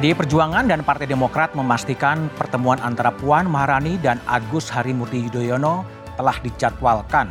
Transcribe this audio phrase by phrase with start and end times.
[0.00, 5.84] PDI Perjuangan dan Partai Demokrat memastikan pertemuan antara Puan Maharani dan Agus Harimurti Yudhoyono
[6.16, 7.28] telah dijadwalkan.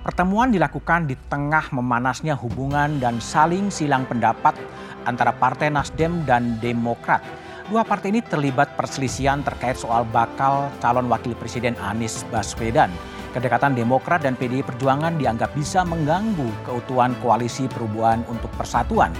[0.00, 4.56] Pertemuan dilakukan di tengah memanasnya hubungan dan saling silang pendapat
[5.04, 7.20] antara Partai Nasdem dan Demokrat.
[7.68, 12.88] Dua partai ini terlibat perselisihan terkait soal bakal calon wakil presiden Anies Baswedan.
[13.36, 19.12] Kedekatan Demokrat dan PDI Perjuangan dianggap bisa mengganggu keutuhan koalisi perubahan untuk persatuan.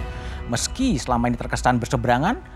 [0.49, 2.56] Meski selama ini terkesan berseberangan,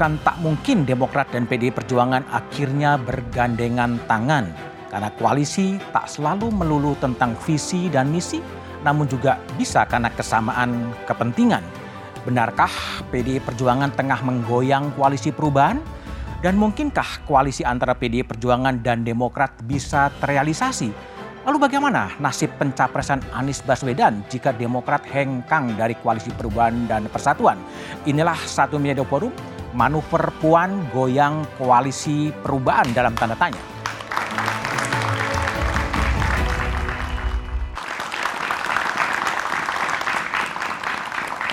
[0.00, 4.48] bukan tak mungkin Demokrat dan PDI Perjuangan akhirnya bergandengan tangan.
[4.88, 8.40] Karena koalisi tak selalu melulu tentang visi dan misi,
[8.80, 11.60] namun juga bisa karena kesamaan kepentingan.
[12.24, 12.72] Benarkah
[13.12, 15.76] PDI Perjuangan tengah menggoyang koalisi perubahan?
[16.40, 20.88] Dan mungkinkah koalisi antara PDI Perjuangan dan Demokrat bisa terrealisasi?
[21.44, 27.60] Lalu bagaimana nasib pencapresan Anies Baswedan jika Demokrat hengkang dari koalisi perubahan dan persatuan?
[28.08, 29.32] Inilah satu media forum
[29.72, 33.69] manuver Puan goyang koalisi perubahan dalam tanda tanya.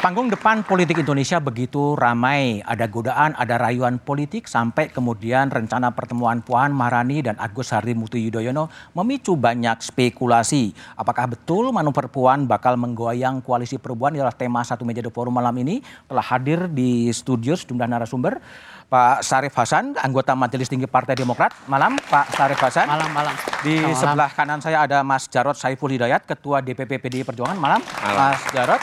[0.07, 6.39] Panggung depan politik Indonesia begitu ramai, ada godaan, ada rayuan politik sampai kemudian rencana pertemuan
[6.39, 10.71] Puan Maharani dan Agus Harimurti Yudhoyono memicu banyak spekulasi.
[10.95, 15.51] Apakah betul manuver Puan bakal menggoyang koalisi perubahan adalah tema satu meja The Forum malam
[15.59, 15.83] ini.
[16.07, 18.39] Telah hadir di studio sejumlah narasumber.
[18.87, 21.51] Pak Sarif Hasan, anggota Majelis Tinggi Partai Demokrat.
[21.67, 22.87] Malam Pak Sarif Hasan.
[22.87, 23.35] Malam, malam.
[23.59, 23.99] Di malam.
[23.99, 27.59] sebelah kanan saya ada Mas Jarod Saiful Hidayat, Ketua DPP PDI Perjuangan.
[27.59, 28.15] Malam, malam.
[28.15, 28.79] Mas Jarod.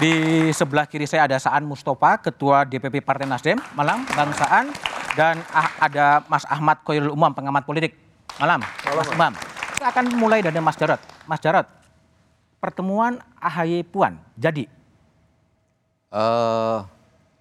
[0.00, 3.60] Di sebelah kiri saya ada Saan Mustafa, Ketua DPP Partai Nasdem.
[3.76, 4.72] Malam, Bang Saan.
[5.12, 8.00] Dan ah, ada Mas Ahmad Koirul Umam, pengamat politik.
[8.40, 9.32] Malam, Malam Mas Umam.
[9.76, 10.96] Kita akan mulai dari Mas Jarod.
[11.28, 11.68] Mas Jarod,
[12.64, 14.64] pertemuan AHY Puan jadi?
[16.08, 16.80] Uh,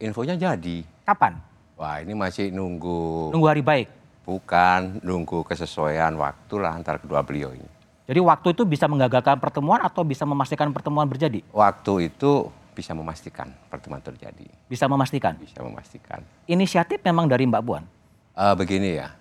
[0.03, 0.83] infonya jadi.
[1.07, 1.39] Kapan?
[1.79, 3.31] Wah ini masih nunggu.
[3.31, 3.87] Nunggu hari baik?
[4.27, 7.78] Bukan, nunggu kesesuaian waktu lah antara kedua beliau ini.
[8.09, 11.45] Jadi waktu itu bisa menggagalkan pertemuan atau bisa memastikan pertemuan berjadi?
[11.53, 14.49] Waktu itu bisa memastikan pertemuan terjadi.
[14.65, 15.37] Bisa memastikan?
[15.37, 16.25] Bisa memastikan.
[16.49, 17.85] Inisiatif memang dari Mbak Puan?
[18.33, 19.13] Uh, begini ya,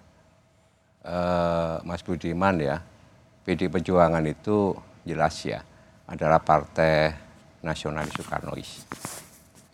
[1.04, 2.80] uh, Mas Budiman ya,
[3.44, 4.72] PD Perjuangan itu
[5.04, 5.60] jelas ya
[6.08, 7.12] adalah partai
[7.60, 8.88] nasionalis Soekarnois.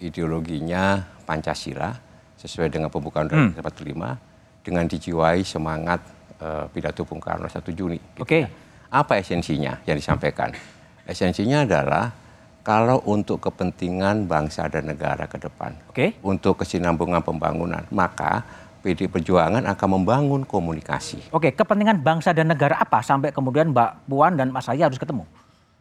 [0.02, 1.94] Ideologinya Pancasila
[2.34, 3.54] sesuai dengan pembukaan Hmm.
[3.54, 4.18] 1945
[4.66, 6.02] dengan dijiwai semangat
[6.42, 8.00] uh, pidato Bung Karno 1 Juni.
[8.00, 8.40] gitu Oke.
[8.42, 8.63] ya.
[8.94, 10.54] Apa esensinya yang disampaikan?
[11.02, 12.14] Esensinya adalah
[12.62, 16.14] kalau untuk kepentingan bangsa dan negara ke depan, Oke.
[16.22, 18.46] untuk kesinambungan pembangunan, maka
[18.86, 21.34] PD Perjuangan akan membangun komunikasi.
[21.34, 25.26] Oke, kepentingan bangsa dan negara apa sampai kemudian Mbak Puan dan Mas Ahy harus ketemu?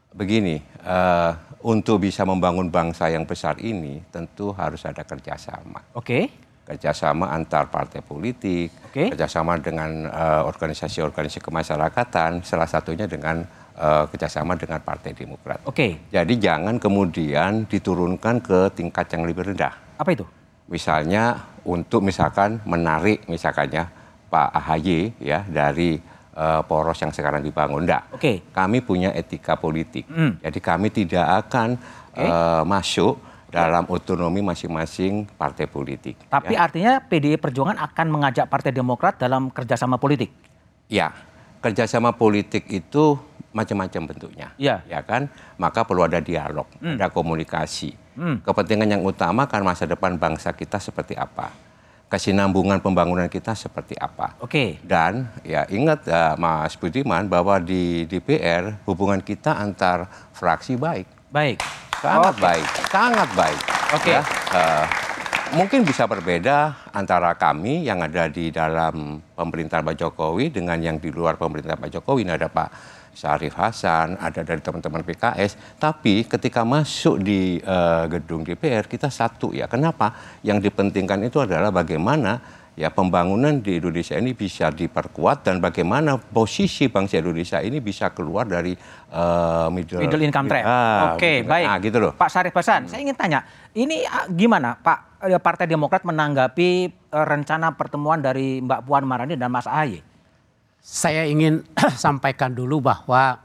[0.09, 1.31] Begini, eh,
[1.61, 5.85] untuk bisa membangun bangsa yang besar ini tentu harus ada kerjasama.
[5.93, 6.33] Oke.
[6.63, 9.11] Kerjasama antar partai politik, Oke.
[9.11, 13.43] kerjasama dengan eh, organisasi-organisasi kemasyarakatan, salah satunya dengan
[13.75, 15.59] eh, kerjasama dengan Partai Demokrat.
[15.67, 16.07] Oke.
[16.07, 19.75] Jadi jangan kemudian diturunkan ke tingkat yang lebih rendah.
[19.99, 20.23] Apa itu?
[20.73, 21.37] misalnya
[21.67, 23.87] untuk misalkan menarik misalkannya
[24.31, 25.99] Pak AHY ya dari
[26.33, 27.85] eh, poros yang sekarang dibangun.
[27.85, 28.09] Enggak.
[28.09, 28.41] Oke.
[28.49, 30.09] Kami punya etika politik.
[30.09, 30.41] Hmm.
[30.41, 32.25] Jadi kami tidak akan Oke.
[32.25, 33.15] eh, masuk
[33.53, 36.17] dalam otonomi masing-masing partai politik.
[36.25, 36.65] Tapi ya.
[36.65, 40.33] artinya PDI Perjuangan akan mengajak Partai Demokrat dalam kerjasama politik.
[40.89, 41.13] ya,
[41.61, 43.15] kerjasama politik itu
[43.53, 44.47] macam-macam bentuknya.
[44.57, 44.81] Iya.
[44.89, 45.29] Ya kan?
[45.61, 47.93] Maka perlu ada dialog, ada komunikasi.
[48.17, 48.41] Hmm.
[48.41, 51.53] Kepentingan yang utama kan masa depan bangsa kita seperti apa?
[52.09, 54.37] Kesinambungan pembangunan kita seperti apa?
[54.37, 54.77] Oke.
[54.85, 61.65] Dan ya ingat ya, Mas Budiman bahwa di DPR hubungan kita antar fraksi baik, Baik.
[62.03, 62.43] Sangat Oke.
[62.43, 63.61] baik, sangat baik.
[63.95, 64.11] Oke.
[64.11, 64.21] Ya,
[64.51, 64.85] eh,
[65.55, 71.07] mungkin bisa berbeda antara kami yang ada di dalam pemerintahan Pak Jokowi dengan yang di
[71.07, 72.27] luar pemerintahan Pak Jokowi.
[72.27, 72.69] Ini ada Pak
[73.15, 75.79] Syarif Hasan, ada dari teman-teman PKS.
[75.79, 79.71] Tapi ketika masuk di eh, gedung DPR kita satu ya.
[79.71, 80.11] Kenapa?
[80.43, 86.89] Yang dipentingkan itu adalah bagaimana ya pembangunan di Indonesia ini bisa diperkuat dan bagaimana posisi
[86.89, 88.73] bangsa Indonesia ini bisa keluar dari
[89.13, 90.63] eh, middle, Middle income trap.
[90.65, 91.67] Ah, Oke, middle- baik.
[91.69, 92.11] ah, gitu loh.
[92.17, 93.45] Pak Sarif Hasan, saya ingin tanya,
[93.77, 99.37] ini ah, gimana Pak eh, Partai Demokrat menanggapi eh, rencana pertemuan dari Mbak Puan Maharani
[99.37, 100.01] dan Mas Ahy?
[100.81, 101.61] Saya ingin
[101.93, 103.37] sampaikan dulu bahwa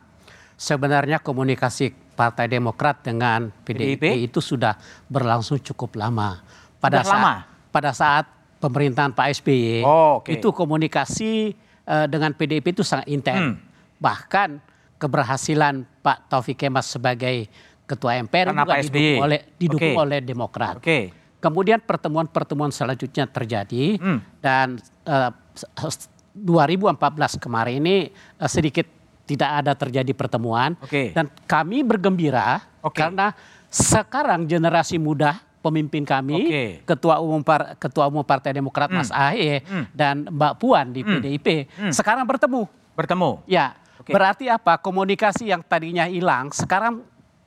[0.57, 4.27] sebenarnya komunikasi Partai Demokrat dengan PDIP, PDIP?
[4.27, 4.75] itu sudah
[5.07, 6.43] berlangsung cukup lama.
[6.83, 7.35] Sudah saat, lama?
[7.71, 8.27] Pada saat
[8.59, 10.31] pemerintahan Pak SBY, Oh, oke.
[10.31, 13.39] itu komunikasi eh, dengan PDIP itu sangat intens.
[13.39, 13.55] Hmm.
[13.97, 14.59] Bahkan
[14.99, 17.47] keberhasilan Pak Taufik Kemas sebagai
[17.85, 19.17] Ketua MPR Karena juga Pak didukung SBY.
[19.19, 20.03] oleh didukung Oke.
[20.03, 20.75] oleh Demokrat.
[20.77, 20.99] Oke.
[21.39, 24.19] Kemudian pertemuan-pertemuan selanjutnya terjadi Hmm.
[24.39, 25.31] dan eh,
[25.79, 26.95] s- 2014
[27.39, 28.85] kemarin ini eh, sedikit
[29.25, 31.13] tidak ada terjadi pertemuan Oke.
[31.13, 32.97] dan kami bergembira Oke.
[32.99, 33.33] karena
[33.69, 35.37] sekarang generasi muda
[35.69, 36.65] pemimpin kami Oke.
[36.85, 39.61] ketua umum par- ketua umum Partai Demokrat Mas Ahy
[39.93, 42.65] dan Mbak Puan di PDIP sekarang bertemu.
[42.93, 44.11] Bertemu, Ya, Oke.
[44.11, 44.75] berarti apa?
[44.75, 47.05] Komunikasi yang tadinya hilang sekarang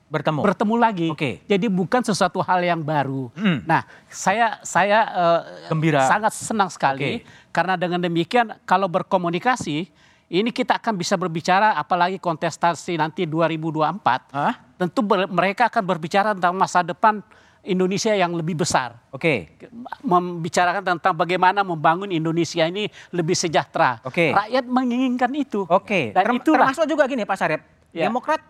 [0.08, 0.40] bertemu.
[0.40, 1.08] bertemu lagi.
[1.08, 1.44] Oke.
[1.44, 3.28] Jadi bukan sesuatu hal yang baru.
[3.32, 3.60] Hmm.
[3.64, 6.04] Nah, saya saya eh, Gembira.
[6.04, 7.28] sangat senang sekali Oke.
[7.48, 9.88] karena dengan demikian kalau berkomunikasi
[10.28, 14.32] ini kita akan bisa berbicara apalagi kontestasi nanti 2024.
[14.32, 14.56] Hah?
[14.76, 17.20] Tentu ber- mereka akan berbicara tentang masa depan
[17.62, 18.98] Indonesia yang lebih besar.
[19.10, 19.54] Oke,
[20.02, 24.02] Membicarakan tentang bagaimana membangun Indonesia ini lebih sejahtera.
[24.02, 24.34] Oke.
[24.34, 25.62] Rakyat menginginkan itu.
[25.64, 26.10] oke.
[26.10, 27.62] Dan Term- itulah Termasuk juga gini Pak Sarip,
[27.92, 28.08] Ya.
[28.08, 28.40] Demokrat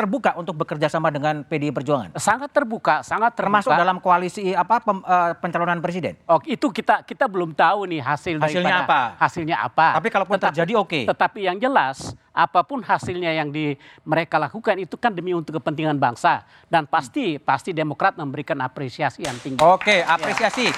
[0.00, 2.16] terbuka untuk bekerja sama dengan PDI Perjuangan.
[2.16, 3.60] sangat terbuka, sangat terbuka.
[3.60, 6.16] Termasuk dalam koalisi apa pem- eh, pencalonan presiden.
[6.24, 9.00] Oh, itu kita kita belum tahu nih hasil Hasilnya apa?
[9.20, 10.00] Hasilnya apa?
[10.00, 11.04] Tapi kalaupun terjadi, oke.
[11.04, 13.74] Tetapi yang jelas apa pun hasilnya yang di
[14.06, 19.36] mereka lakukan itu kan demi untuk kepentingan bangsa dan pasti pasti Demokrat memberikan apresiasi yang
[19.38, 19.60] tinggi.
[19.60, 20.70] Oke, apresiasi.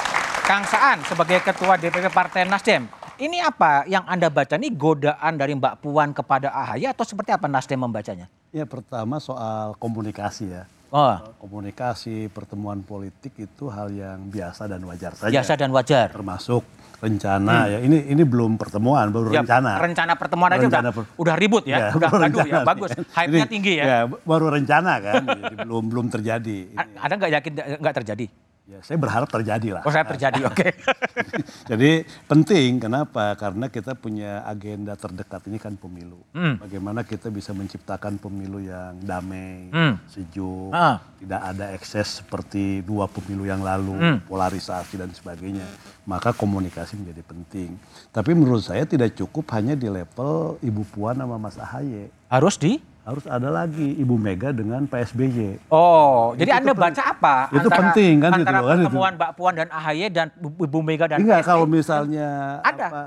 [0.43, 2.91] Kang Saan sebagai Ketua DPP Partai Nasdem.
[3.15, 4.59] Ini apa yang Anda baca?
[4.59, 8.27] Ini godaan dari Mbak Puan kepada AHY atau seperti apa Nasdem membacanya?
[8.53, 10.69] Ya pertama soal komunikasi ya.
[10.93, 15.33] Oh, Komunikasi, pertemuan politik itu hal yang biasa dan wajar saja.
[15.33, 16.13] biasa dan wajar.
[16.13, 16.61] Termasuk
[17.01, 17.79] rencana ya.
[17.81, 19.81] Ini ini belum pertemuan, baru Ya, rencana.
[19.81, 22.91] Rencana pertemuan aja Rencana udah, per- udah ribut ya, udah baru gaduh ya, bagus.
[22.93, 24.05] Hype-nya Ini- tinggi ya.
[24.05, 26.59] baru rencana kan, jadi belum belum terjadi.
[26.77, 28.27] Ini, Ada nggak yakin nggak terjadi?
[28.65, 29.83] Ya, saya berharap terjadi lah.
[29.83, 30.69] Oh saya terjadi, oke.
[31.71, 31.91] Jadi
[32.27, 33.35] penting, kenapa?
[33.35, 36.21] Karena kita punya agenda terdekat ini kan pemilu.
[36.33, 36.59] Hmm.
[36.59, 39.99] Bagaimana kita bisa menciptakan pemilu yang damai, Hmm.
[40.07, 41.03] sejuk, Ah.
[41.19, 44.19] tidak ada ekses seperti dua pemilu yang lalu, Hmm.
[44.25, 45.67] polarisasi dan sebagainya.
[46.03, 47.79] Maka komunikasi menjadi penting.
[48.11, 52.11] Tapi menurut saya tidak cukup hanya di level Ibu Puan sama Mas Ahaye.
[52.27, 52.83] Harus di?
[53.03, 55.59] Harus ada lagi Ibu Mega dengan PSBY.
[55.69, 57.35] Oh, jadi Itu Anda pen- baca apa?
[57.51, 58.85] itu penting kan gitu antara loh, kan itu.
[58.87, 61.49] pertemuan Mbak Puan dan AHY dan Bu Bu Mega dan Enggak PSB?
[61.49, 62.29] kalau misalnya
[62.63, 62.87] Ada.
[62.87, 63.03] apa,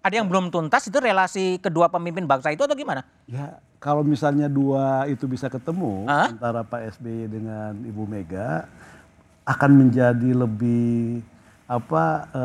[0.00, 3.02] Ada yang belum tuntas itu relasi kedua pemimpin bangsa itu atau gimana?
[3.24, 8.66] Ya, kalau misalnya dua itu bisa ketemu antara Pak SBY dengan Ibu Mega
[9.42, 11.18] akan menjadi lebih
[11.72, 12.02] apa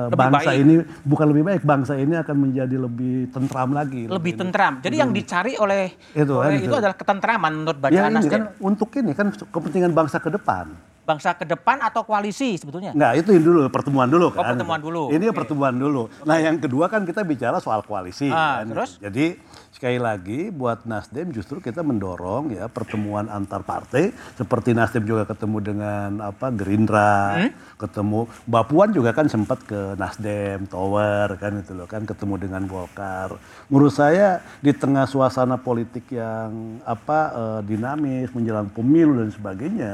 [0.08, 0.64] Lebih bangsa baik.
[0.64, 4.08] ini bukan lebih baik bangsa ini akan menjadi lebih tentram lagi.
[4.08, 4.80] Lebih tentram.
[4.80, 6.72] Jadi yang dicari oleh Itu kan, oleh itu.
[6.72, 8.32] itu adalah ketentraman menurut Ya bacaan ini Nasdem.
[8.32, 10.72] kan untuk ini kan kepentingan bangsa ke depan.
[11.08, 12.92] Bangsa ke depan atau koalisi sebetulnya?
[12.92, 14.44] Enggak, itu dulu pertemuan dulu kan.
[14.44, 15.04] Oh, pertemuan dulu.
[15.08, 15.36] Ini Oke.
[15.40, 16.12] pertemuan dulu.
[16.28, 18.76] Nah, yang kedua kan kita bicara soal koalisi Ah, kan.
[18.76, 19.00] terus?
[19.00, 19.40] Jadi
[19.72, 25.58] sekali lagi buat Nasdem justru kita mendorong ya pertemuan antar partai seperti Nasdem juga ketemu
[25.64, 27.52] dengan apa Gerindra, Hmm?
[27.78, 32.66] ketemu Mbak Puan juga kan sempat ke Nasdem Tower kan itu loh kan ketemu dengan
[32.66, 33.38] Golkar.
[33.70, 36.52] Menurut saya di tengah suasana politik yang
[36.84, 39.94] apa eh, dinamis menjelang pemilu dan sebagainya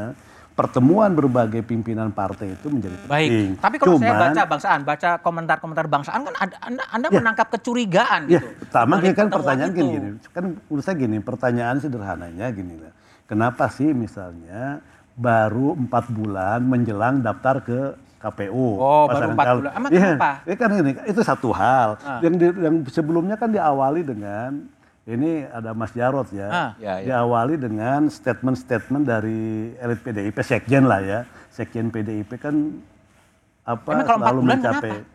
[0.53, 3.10] pertemuan berbagai pimpinan partai itu menjadi penting.
[3.10, 3.57] Baik.
[3.57, 8.27] Tapi kalau saya Cuman- baca bangsaan, baca komentar-komentar bangsaan kan ada, anda, anda menangkap kecurigaan
[8.27, 8.48] Ya, gitu.
[8.62, 9.77] pertama Dari kan pertanyaan itu.
[9.79, 10.10] gini, gini.
[10.29, 12.93] Kan menurut saya gini, pertanyaan sederhananya gini lah.
[13.25, 14.77] Kenapa sih misalnya
[15.13, 17.79] baru empat bulan menjelang daftar ke
[18.19, 18.77] KPU?
[18.77, 19.57] Oh, baru pasangan calon.
[19.60, 19.72] bulan.
[19.74, 20.31] Emang Iya, kenapa?
[20.43, 21.89] ya kan ini itu satu hal.
[22.00, 22.22] Ah.
[22.22, 24.69] Yang di- yang sebelumnya kan diawali dengan
[25.03, 26.48] ini ada Mas Jarod ya.
[26.48, 26.72] Ah.
[26.79, 27.19] Ya, ya.
[27.19, 31.19] Diawali dengan statement-statement dari elit PDIP, sekjen lah ya.
[31.51, 32.55] Sekjen PDIP kan
[33.63, 35.12] apa Emang kalau empat selalu bulan mencapai kenapa?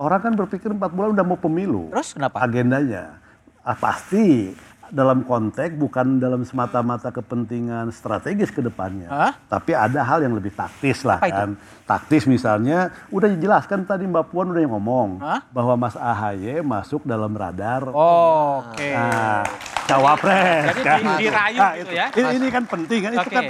[0.00, 1.92] Orang kan berpikir empat bulan udah mau pemilu.
[1.92, 2.40] Terus kenapa?
[2.40, 3.20] Agendanya.
[3.60, 4.56] Ah, pasti
[4.90, 9.06] dalam konteks bukan dalam semata-mata kepentingan strategis ke depannya.
[9.06, 9.32] Hah?
[9.48, 11.34] Tapi ada hal yang lebih taktis lah Apa itu?
[11.36, 11.50] kan.
[11.84, 12.78] Taktis misalnya,
[13.08, 15.10] udah dijelaskan tadi Mbak Puan udah ngomong.
[15.18, 15.40] Hah?
[15.48, 18.90] Bahwa Mas AHY masuk dalam radar Oh, Oke.
[18.90, 19.46] Nah,
[19.84, 20.64] cawapres.
[20.68, 20.98] Jadi kan.
[21.00, 21.92] di- dirayu Nah, gitu itu.
[21.94, 22.06] ya?
[22.12, 23.10] Ini, ini kan penting kan.
[23.12, 23.32] Itu Oke.
[23.32, 23.44] kan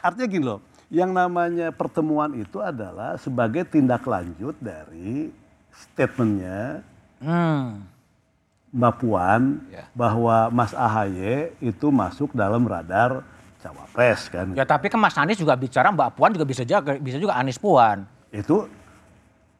[0.00, 0.60] artinya gini loh.
[0.88, 5.28] Yang namanya pertemuan itu adalah sebagai tindak lanjut dari
[5.70, 6.80] statementnya
[7.18, 7.82] Hmm.
[8.68, 9.88] Mbak Puan Ya.
[9.92, 13.24] bahwa Mas AHY itu masuk dalam radar
[13.58, 14.52] cawapres kan.
[14.52, 17.56] Ya tapi kan Mas Anies juga bicara Mbak Puan juga bisa juga bisa juga Anies
[17.56, 18.04] Puan.
[18.28, 18.68] Itu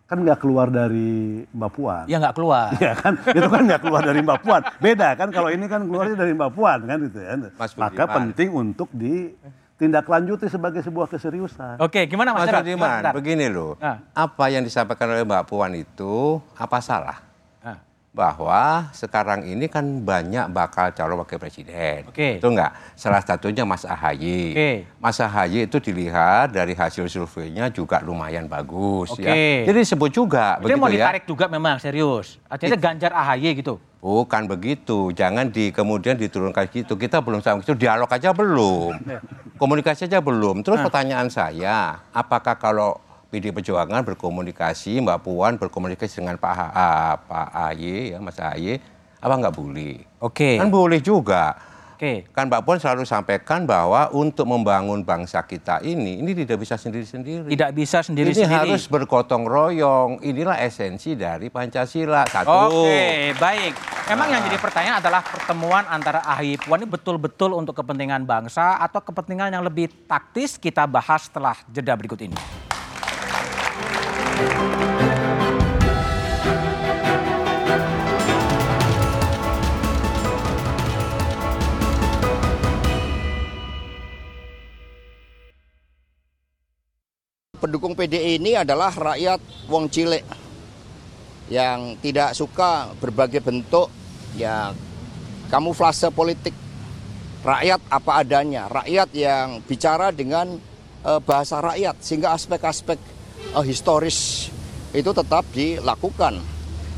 [0.04, 2.04] kan nggak keluar dari Mbak Puan.
[2.08, 2.72] Ya nggak keluar.
[2.80, 4.60] Ya kan, itu kan nggak keluar dari Mbak Puan.
[4.78, 7.32] Beda kan kalau ini kan keluarnya dari Mbak Puan kan gitu ya.
[7.56, 8.16] Mas Maka Budiman.
[8.16, 11.76] penting untuk ditindaklanjuti sebagai sebuah keseriusan.
[11.80, 12.60] Oke, gimana Mas Mas?
[12.60, 13.76] Budiman, begini loh.
[13.80, 14.00] Ah.
[14.16, 17.27] Apa yang disampaikan oleh Mbak Puan itu apa salah?
[18.08, 18.34] Ah.
[18.34, 22.08] bahwa sekarang ini kan banyak bakal calon wakil presiden.
[22.08, 22.42] Oke.
[22.42, 22.74] Itu enggak?
[22.98, 24.56] Salah satunya Mas AHY.
[24.56, 24.70] Oke.
[24.98, 29.22] Mas AHY itu dilihat dari hasil surveinya juga lumayan bagus Oke.
[29.22, 29.68] ya.
[29.68, 30.94] Jadi disebut juga Jadi begitu mau ya.
[30.98, 32.40] ditarik juga memang serius.
[32.50, 33.78] Artinya Ganjar AHY gitu.
[33.98, 36.94] Bukan begitu, jangan di kemudian diturunkan gitu.
[36.94, 38.94] Kita belum sama itu dialog aja belum,
[39.62, 40.62] komunikasi aja belum.
[40.62, 47.14] Terus pertanyaan saya, apakah kalau PD Perjuangan berkomunikasi, Mbak Puan berkomunikasi dengan Pak H- ah,
[47.20, 48.80] Pak AY, ya Mas AY,
[49.20, 50.00] apa nggak boleh?
[50.25, 50.56] Oke.
[50.56, 51.52] Kan boleh juga.
[51.99, 52.25] Oke.
[52.30, 57.50] Kan Mbak Puan selalu sampaikan bahwa untuk membangun bangsa kita ini, ini tidak bisa sendiri-sendiri.
[57.50, 58.54] Tidak bisa Ini sendiri-sendiri.
[58.70, 60.23] harus bergotong royong.
[60.23, 62.23] Inilah esensi dari Pancasila.
[62.30, 62.87] Satu.
[62.87, 63.75] Oke, baik.
[64.08, 69.02] Memang yang jadi pertanyaan adalah pertemuan antara AHY Puan ini betul-betul untuk kepentingan bangsa atau
[69.02, 72.67] kepentingan yang lebih taktis kita bahas setelah jeda berikut ini.
[87.68, 90.25] Pendukung PDI ini adalah rakyat wong cilik
[91.52, 93.90] yang tidak suka berbagai bentuk
[94.38, 94.73] ya
[95.52, 96.54] kamuflase politik.
[97.38, 100.59] Rakyat apa adanya rakyat yang bicara dengan
[101.07, 103.17] eh, bahasa rakyat sehingga aspek-aspek
[103.57, 104.49] eh, historis
[104.97, 106.40] itu tetap dilakukan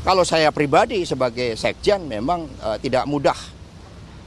[0.01, 3.37] kalau saya pribadi sebagai sekjen memang eh, tidak mudah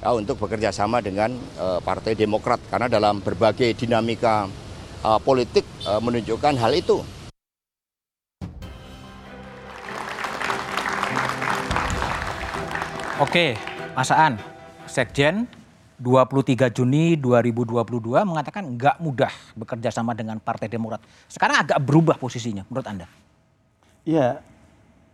[0.04, 4.46] ya, untuk bekerja sama dengan eh, Partai Demokrat karena dalam berbagai dinamika
[5.00, 7.00] eh, politik eh, menunjukkan hal itu.
[13.22, 13.54] Oke,
[13.94, 14.42] Mas Aan,
[14.90, 15.46] Sekjen
[15.96, 17.86] 23 Juni 2022
[18.24, 20.98] mengatakan nggak mudah bekerja sama dengan Partai Demokrat.
[21.26, 23.06] Sekarang agak berubah posisinya menurut Anda.
[24.02, 24.42] Iya,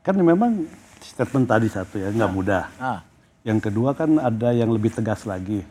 [0.00, 0.64] kan memang
[0.98, 2.64] statement tadi satu ya nggak mudah.
[2.76, 3.00] Ah,
[3.40, 5.64] Yang kedua kan ada yang lebih tegas lagi,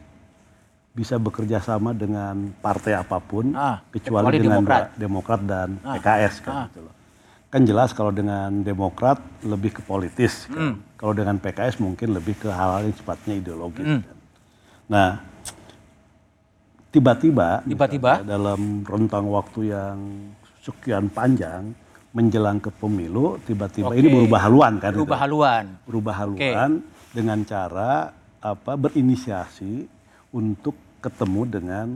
[0.89, 4.85] bisa bekerja sama dengan partai apa pun, Ah, kecuali, kecuali dengan Demokrat.
[4.95, 6.53] Demokrat dan Ah, PKS kan.
[6.53, 6.65] ah.
[6.65, 6.93] gitu loh.
[7.49, 10.57] Kan jelas kalau dengan Demokrat lebih ke politis, kan.
[10.57, 10.73] Hmm.
[10.95, 13.85] kalau dengan PKS mungkin lebih ke hal-hal yang sifatnya ideologis.
[13.85, 14.01] Hmm.
[14.01, 14.17] kan.
[14.89, 15.21] Nah,
[16.89, 18.25] tiba-tiba, Tiba-tiba?
[18.25, 19.97] dalam rentang waktu yang
[20.65, 21.77] sekian panjang
[22.09, 24.89] menjelang ke pemilu, tiba-tiba ini berubah haluan kan?
[24.89, 25.65] itu berubah haluan.
[25.85, 26.81] berubah haluan
[27.13, 28.09] dengan cara
[28.41, 29.85] apa berinisiasi
[30.33, 30.73] untuk
[31.05, 31.87] ketemu dengan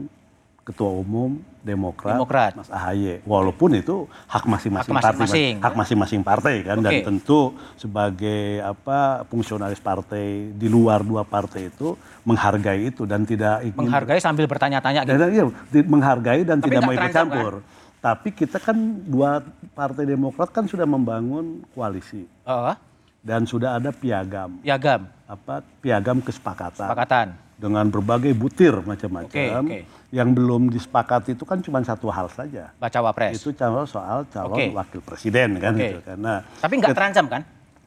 [0.64, 2.52] ketua umum Demokrat, Demokrat.
[2.56, 3.24] Mas AHY.
[3.24, 7.04] Walaupun itu hak masing-masing Hak partai, masing-masing, hak masing-masing partai kan dan Oke.
[7.04, 7.40] tentu
[7.80, 14.20] sebagai apa fungsionalis partai di luar dua partai itu menghargai itu dan tidak ingin Menghargai
[14.20, 15.16] sambil bertanya-tanya gitu.
[15.16, 15.44] dan, iya,
[15.84, 17.52] menghargai dan Tapi tidak mau ikut campur.
[18.04, 18.76] Tapi kita kan
[19.08, 19.40] dua
[19.72, 22.76] partai Demokrat kan sudah membangun koalisi Oh,
[23.24, 27.43] dan sudah ada piagam piagam, apa piagam kesepakatan kesepakatan.
[27.54, 29.78] Dengan berbagai butir macam-macam Oke, oke.
[30.10, 33.38] yang belum disepakati itu kan cuma satu hal saja Baca wapres.
[33.38, 34.74] itu calon soal calon Oke.
[34.74, 36.02] wakil presiden kan Oke.
[36.02, 37.42] gitu nah Tapi nggak terancam kan?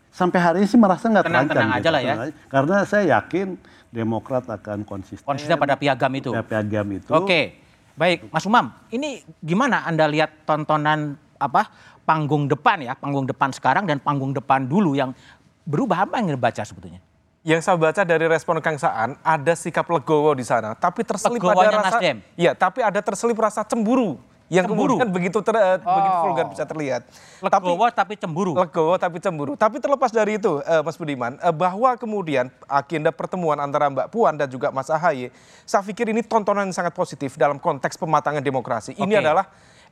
[0.07, 2.13] sampai hari ini sih merasa nggak terancam tenang gitu, aja lah ya.
[2.47, 6.29] karena saya yakin Demokrat akan konsisten Konsisten pada piagam itu.
[6.35, 7.55] pada piagam itu Oke,
[7.95, 8.75] baik, Mas Umam.
[8.91, 11.71] Ini gimana Anda lihat tontonan apa
[12.03, 15.15] panggung depan ya, panggung depan sekarang dan panggung depan dulu yang
[15.63, 16.99] berubah apa yang dibaca sebetulnya?
[17.47, 21.71] Yang saya baca dari respon Kang Saan ada sikap legowo di sana, tapi terselip Legowonya
[21.71, 22.17] ada rasa Nasdem?
[22.35, 24.19] Iya, tapi ada terselip rasa cemburu
[24.51, 24.99] yang Cemburu?
[24.99, 26.23] kemudian begitu ter, eh, begitu Oh.
[26.27, 27.07] vulgar bisa terlihat.
[27.39, 28.51] Tapi Legowo tapi cemburu.
[28.51, 29.55] legowo tapi cemburu.
[29.55, 34.35] Tapi terlepas dari itu, eh, Mas Budiman, eh, bahwa kemudian agenda pertemuan antara Mbak Puan
[34.35, 35.31] dan juga Mas Ahaye,
[35.63, 38.91] saya pikir ini tontonan yang sangat positif dalam konteks pematangan demokrasi.
[38.99, 39.47] Ini adalah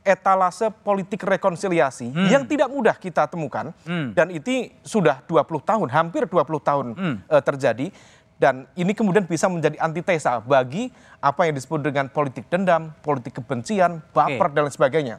[0.06, 4.14] etalase politik rekonsiliasi yang tidak mudah kita temukan Hmm.
[4.14, 7.16] dan itu sudah 20 tahun, hampir 20 tahun Hmm.
[7.26, 7.86] eh, terjadi
[8.38, 13.98] dan ini kemudian bisa menjadi antitesa bagi apa yang disebut dengan politik dendam, politik kebencian,
[14.14, 15.16] baper dan lain sebagainya.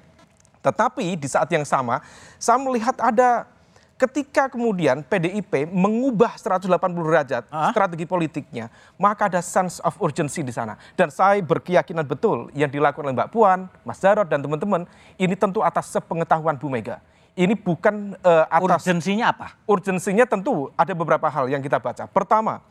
[0.61, 1.99] Tetapi di saat yang sama,
[2.37, 3.49] saya melihat ada
[3.97, 7.73] ketika kemudian PDIP mengubah 180 derajat Ah.
[7.73, 10.77] strategi politiknya, maka ada sense of urgency di sana.
[10.93, 14.85] Dan saya berkeyakinan betul yang dilakukan oleh Mbak Puan, Mas Jarod dan teman-teman,
[15.17, 17.01] ini tentu atas sepengetahuan Bu Mega.
[17.33, 19.53] Ini bukan eh, atas Urgensinya apa?
[19.69, 22.09] urgensinya tentu ada beberapa hal yang kita baca.
[22.09, 22.61] Pertama,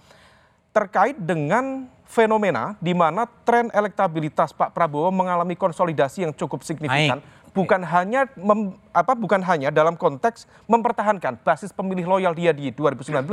[0.75, 7.19] terkait dengan fenomena di mana tren elektabilitas Pak Prabowo mengalami konsolidasi yang cukup signifikan.
[7.19, 7.35] Naik.
[7.57, 13.25] Bukan hanya mem- apa bukan hanya dalam konteks mempertahankan basis pemilih loyal dia di 2019,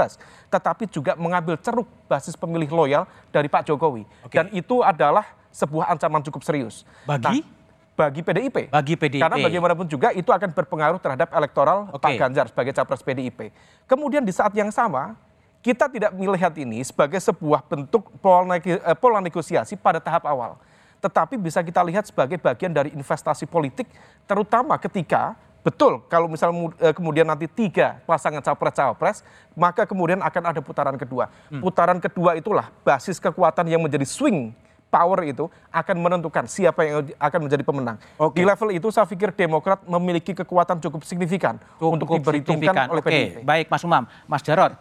[0.47, 3.03] tetapi juga mengambil ceruk basis pemilih loyal
[3.35, 4.07] dari Pak Jokowi.
[4.31, 6.87] Dan itu adalah sebuah ancaman cukup serius.
[7.03, 7.43] Bagi?
[7.43, 7.61] Nah,
[7.93, 8.73] bagi PDIP.
[8.73, 9.21] Bagi PDIP.
[9.21, 12.01] Karena bagaimanapun juga itu akan berpengaruh terhadap elektoral Oke.
[12.01, 13.53] Pak Ganjar sebagai capres PDIP.
[13.85, 15.13] Kemudian di saat yang sama,
[15.61, 20.57] kita tidak melihat ini sebagai sebuah bentuk pola, eh, pola negosiasi pada tahap awal.
[21.03, 23.91] Tetapi bisa kita lihat sebagai bagian dari investasi politik,
[24.23, 29.19] terutama ketika betul kalau misalnya mu- eh, kemudian nanti tiga pasangan capres-cawapres,
[29.51, 31.27] maka kemudian akan ada putaran kedua.
[31.51, 31.59] Hmm.
[31.59, 34.55] Putaran kedua itulah basis kekuatan yang menjadi swing
[34.87, 37.97] power itu akan menentukan siapa yang akan menjadi pemenang.
[38.15, 38.39] Oke.
[38.39, 42.87] Di level itu saya pikir Demokrat memiliki kekuatan cukup signifikan untuk Cukup diperhitungkan signifikan.
[42.87, 43.35] oleh Oke, PDIP.
[43.43, 44.71] baik Mas Umam, Mas Jarod.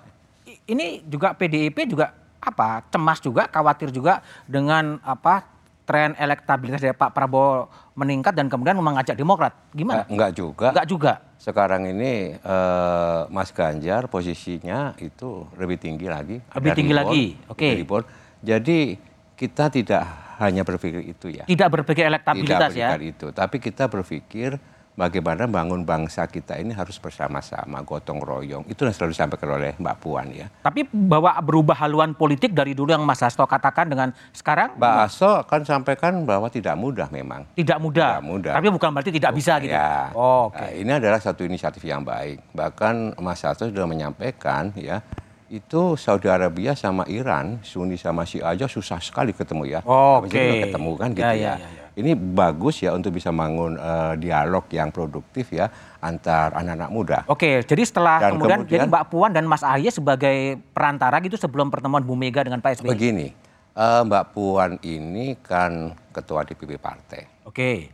[0.71, 2.83] Ini juga PDIP juga apa?
[2.91, 5.51] Cemas juga, khawatir juga dengan apa?
[5.93, 9.53] Tren elektabilitas dari Pak Prabowo meningkat dan kemudian mengajak Demokrat.
[9.77, 10.09] Gimana?
[10.09, 10.73] Eh, Enggak juga.
[10.73, 11.13] Enggak juga.
[11.37, 16.41] Sekarang ini eh, Mas Ganjar posisinya itu lebih tinggi lagi.
[16.41, 17.69] Lebih Ada tinggi lagi, oke.
[17.85, 18.05] rebound.
[18.41, 18.97] Jadi
[19.37, 20.03] kita tidak
[20.41, 21.45] hanya berpikir itu ya.
[21.45, 22.89] Tidak berpikir elektabilitas tidak ya.
[22.97, 24.51] berpikir itu, tapi kita berpikir
[24.93, 28.65] bagaimana bangun bangsa kita ini harus bersama-sama, gotong royong.
[28.69, 30.47] Itu yang selalu disampaikan oleh Mbak Puan ya.
[30.61, 35.33] Tapi bahwa berubah haluan politik dari dulu yang Mas Hasto katakan dengan sekarang Mbak Aso
[35.49, 37.49] kan sampaikan bahwa tidak mudah memang.
[37.57, 38.21] tidak mudah.
[38.21, 38.53] Tidak mudah.
[38.57, 39.73] Tapi bukan berarti tidak bisa gitu.
[39.73, 40.13] Ya.
[40.13, 40.61] Oh, Oke.
[40.61, 42.53] Nah, ini adalah satu inisiatif yang baik.
[42.53, 45.01] Bahkan Mas Hasto sudah menyampaikan ya,
[45.49, 49.81] itu Saudi Arabia sama Iran, Sunni sama Syiah aja susah sekali ketemu ya.
[49.85, 50.33] Oh, oke.
[50.33, 51.55] ketemu kan Ya, gitu ya, ya.
[51.57, 51.82] ya, ya.
[51.93, 55.69] Ini bagus ya untuk bisa bangun eh, dialog yang produktif ya
[55.99, 57.19] antar anak-anak muda.
[57.27, 60.37] Oke, jadi setelah Dan kemudian, kemudian- jadi Mbak Puan dan Mas Ahy sebagai
[60.73, 62.89] perantara gitu sebelum pertemuan Bu Mega dengan Pak SBY.
[62.89, 63.29] Begini,
[63.71, 67.93] eh, Mbak Puan ini kan ketua DPP partai, Oke,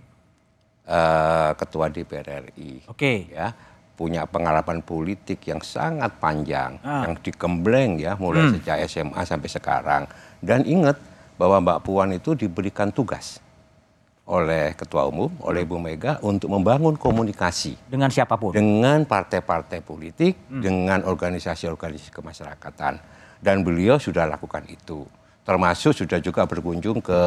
[0.85, 2.87] eh, ketua DPR RI.
[2.87, 3.13] oke.
[3.29, 3.51] ya
[3.93, 7.03] punya pengalaman politik yang sangat panjang Ah.
[7.03, 8.55] yang digembleng ya mulai Hmm.
[8.55, 10.03] sejak SMA sampai sekarang
[10.39, 10.95] dan ingat
[11.35, 13.43] bahwa Mbak Puan itu diberikan tugas
[14.29, 18.53] oleh ketua umum oleh Ibu Mega untuk membangun komunikasi Dengan siapa pun.
[18.53, 20.61] dengan partai-partai politik Hmm.
[20.61, 23.01] dengan organisasi-organisasi kemasyarakatan
[23.39, 25.09] dan beliau sudah lakukan itu
[25.43, 27.21] termasuk sudah juga berkunjung ke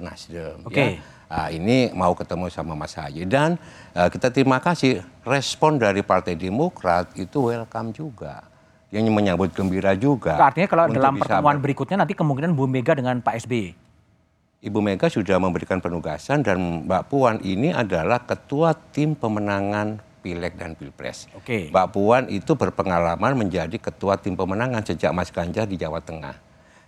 [0.00, 0.96] Nasdem Oke.
[0.96, 1.16] ya.
[1.28, 3.60] Ah, ini mau ketemu sama Mas Haye dan
[3.92, 8.40] eh, kita terima kasih respon dari Partai Demokrat itu welcome juga.
[8.88, 10.40] Yang menyambut gembira juga.
[10.40, 13.76] Artinya kalau dalam pertemuan ber- berikutnya nanti kemungkinan Bu Mega dengan Pak SBY.
[14.58, 20.74] Ibu Mega sudah memberikan penugasan dan Mbak Puan ini adalah ketua tim pemenangan Pileg dan
[20.74, 21.30] Pilpres.
[21.38, 21.70] Oke.
[21.70, 26.34] Mbak Puan itu berpengalaman menjadi ketua tim pemenangan sejak Mas Ganjar di Jawa Tengah.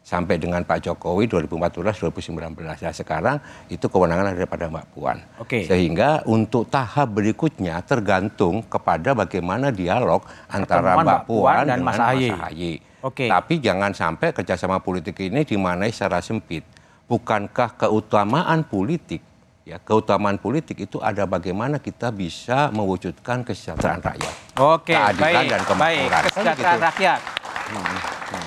[0.02, 2.58] Sampai dengan Pak Jokowi 2014-2019.
[2.58, 3.38] Nah sekarang
[3.70, 5.22] itu kewenangan ada pada Mbak Puan.
[5.38, 5.62] Oke.
[5.62, 11.78] Sehingga untuk tahap berikutnya tergantung kepada bagaimana dialog antara Pertemuan Mbak Mbak Puan Puan dan
[11.78, 12.02] dengan Mas.
[12.02, 12.82] Ahaye.
[13.06, 13.30] Oke.
[13.30, 16.79] Tapi jangan sampai kerjasama politik ini dimanai secara sempit.
[17.10, 19.18] Bukankah keutamaan politik,
[19.66, 24.34] ya keutamaan politik itu ada bagaimana kita bisa mewujudkan kesejahteraan rakyat.
[24.54, 25.66] Oke, Keadilan baik, dan baik.
[25.66, 26.10] kemakmuran.
[26.14, 26.86] Kan Kesejahteraan gitu.
[26.86, 27.20] rakyat.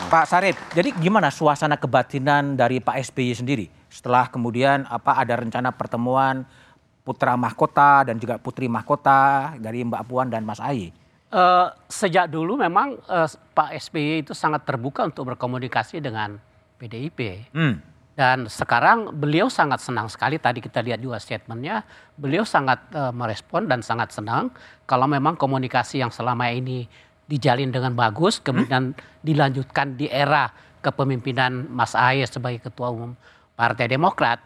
[0.08, 5.76] Pak Sarip, jadi gimana suasana kebatinan dari Pak SBY sendiri setelah kemudian apa ada rencana
[5.76, 6.48] pertemuan
[7.04, 10.96] putra mahkota dan juga putri mahkota dari Mbak Puan dan Mas Ahy?
[11.34, 16.40] Eh, sejak dulu memang eh, Pak SBY itu sangat terbuka untuk berkomunikasi dengan
[16.80, 17.52] PDIP.
[17.52, 17.92] Hmm.
[18.14, 21.82] Dan sekarang beliau sangat senang sekali, tadi kita lihat juga statementnya,
[22.14, 24.54] beliau sangat eh, merespon dan sangat senang
[24.86, 26.86] kalau memang komunikasi yang selama ini
[27.26, 28.94] dijalin dengan bagus, kemudian
[29.26, 33.18] dilanjutkan di era kepemimpinan Mas Ahy sebagai Ketua Umum
[33.58, 34.38] Partai Demokrat.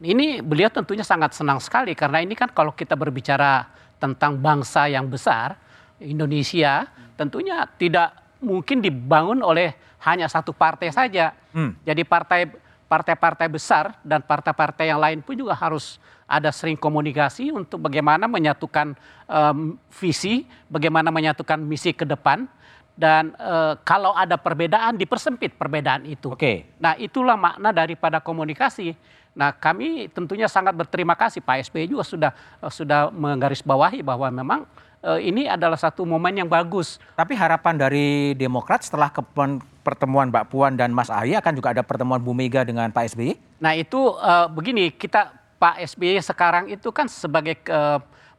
[0.00, 3.68] Ini beliau tentunya sangat senang sekali karena ini kan kalau kita berbicara
[4.00, 5.58] tentang bangsa yang besar,
[6.00, 9.76] Indonesia tentunya tidak mungkin dibangun oleh
[10.08, 11.36] hanya satu partai saja.
[11.52, 11.76] Hmm.
[11.84, 12.48] Jadi partai
[12.90, 18.98] partai-partai besar dan partai-partai yang lain pun juga harus ada sering komunikasi untuk bagaimana menyatukan
[19.30, 22.50] em, visi, bagaimana menyatukan misi ke depan
[22.98, 26.34] dan eh, kalau ada perbedaan dipersempit perbedaan itu.
[26.34, 26.76] Oke.
[26.76, 28.92] Nah, itulah makna daripada komunikasi.
[29.30, 34.60] Nah, kami tentunya sangat berterima kasih Pak SBY juga sudah eh, sudah menggarisbawahi bahwa memang
[35.00, 40.44] eh, ini adalah satu momen yang bagus Tapi harapan dari Demokrat setelah kepen- pertemuan Mbak
[40.50, 43.38] Puan dan Mas Ahy akan juga ada pertemuan Bu Mega dengan Pak SBY?
[43.62, 47.60] Nah itu eh, begini kita Pak SBY sekarang itu kan sebagai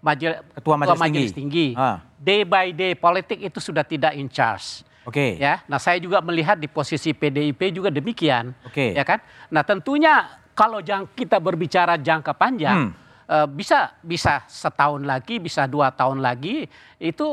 [0.01, 1.31] majel- Ketua Majelis Tinggi.
[1.31, 1.67] Tinggi.
[1.77, 2.01] Ah.
[2.17, 4.81] Day by day politik itu sudah tidak in charge.
[5.01, 5.37] Oke.
[5.41, 8.53] Ya, nah saya juga melihat di posisi PDIP juga demikian.
[8.61, 8.93] Oke.
[8.93, 9.17] Ya kan?
[9.49, 10.29] Nah tentunya
[10.61, 10.77] kalau
[11.17, 12.93] kita berbicara jangka panjang, Hmm.
[13.25, 16.69] eh, bisa bisa setahun lagi, bisa dua tahun lagi,
[17.01, 17.27] itu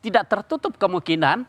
[0.00, 1.44] tidak tertutup kemungkinan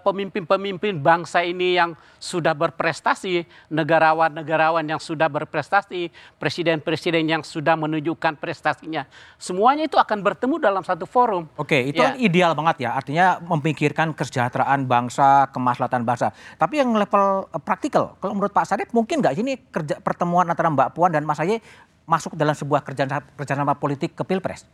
[0.00, 6.08] pemimpin-pemimpin bangsa ini yang sudah berprestasi, negarawan-negarawan yang sudah berprestasi,
[6.40, 9.04] presiden-presiden yang sudah menunjukkan prestasinya,
[9.36, 11.44] semuanya itu akan bertemu dalam satu forum.
[11.60, 12.16] Oke, itu Ya.
[12.16, 12.96] ideal banget ya.
[12.96, 16.32] Artinya memikirkan kesejahteraan bangsa, kemaslahatan bangsa.
[16.56, 20.72] Tapi yang level eh, praktikal, kalau menurut Pak Sarip mungkin nggak sini kerja pertemuan antara
[20.72, 21.60] Mbak Puan dan Mas Ahy
[22.08, 24.64] masuk dalam sebuah kerjaan kerjasama politik ke Pilpres?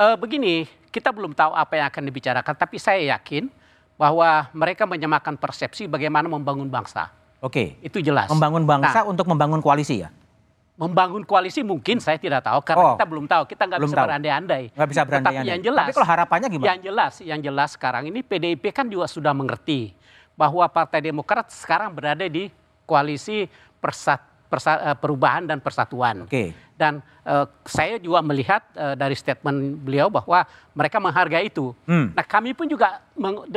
[0.00, 3.52] Eh, begini, kita belum tahu apa yang akan dibicarakan, tapi saya yakin
[4.00, 7.12] bahwa mereka menyamakan persepsi bagaimana membangun bangsa.
[7.44, 7.76] Oke.
[7.84, 8.32] Itu jelas.
[8.32, 10.08] Membangun bangsa Nah, untuk membangun koalisi ya?
[10.80, 12.92] membangun koalisi mungkin saya tidak tahu karena Oh.
[12.96, 14.64] kita belum tahu, kita nggak bisa berandai-andai.
[14.72, 15.52] Nggak bisa berandai-andai.
[15.52, 15.84] yang jelas.
[15.84, 16.66] Tapi kalau harapannya gimana?
[16.72, 19.92] Yang jelas, yang jelas sekarang ini PDIP kan juga sudah mengerti
[20.32, 22.48] bahwa Partai Demokrat sekarang berada di
[22.88, 23.44] koalisi
[23.76, 26.26] persat, persa- eh, perubahan dan persatuan.
[26.26, 26.50] Oke.
[26.74, 30.42] Dan eh, saya juga melihat eh, dari statement beliau bahwa
[30.74, 31.70] mereka menghargai itu.
[31.86, 32.10] Hmm.
[32.10, 32.98] Nah kami pun juga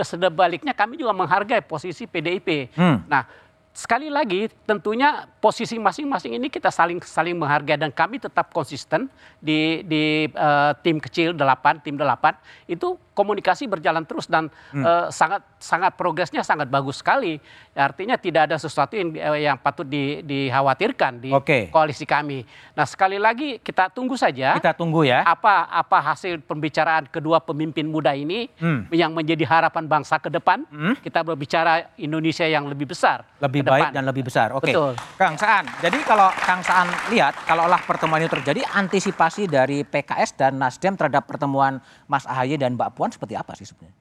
[0.06, 2.70] sebaliknya kami juga menghargai posisi PDIP.
[2.78, 3.02] Hmm.
[3.10, 3.26] Nah
[3.74, 9.10] sekali lagi tentunya posisi masing-masing ini kita saling saling menghargai dan kami tetap konsisten
[9.42, 14.82] di di eh, tim kecil 8 tim 8 itu komunikasi berjalan terus dan Hmm.
[14.82, 17.38] eh, sangat sangat progresnya sangat bagus sekali
[17.72, 21.70] artinya tidak ada sesuatu yang eh, yang patut di, dikhawatirkan di Oke.
[21.70, 25.22] koalisi kami nah sekali lagi kita tunggu saja Kita tunggu ya.
[25.24, 28.86] apa apa hasil pembicaraan kedua pemimpin muda ini Hmm.
[28.90, 30.66] yang menjadi harapan bangsa ke depan
[31.00, 34.50] kita berbicara Indonesia yang lebih besar lebih ke baik dan lebih besar.
[34.52, 34.72] Oke.
[34.72, 34.96] Betul.
[35.16, 35.68] Kang Saan.
[35.80, 40.96] Jadi kalau Kang Saan lihat kalau olah pertemuan itu terjadi antisipasi dari PKS dan Nasdem
[40.96, 43.98] terhadap pertemuan Mas Ahaye dan Mbak Puan seperti apa sih sebenarnya?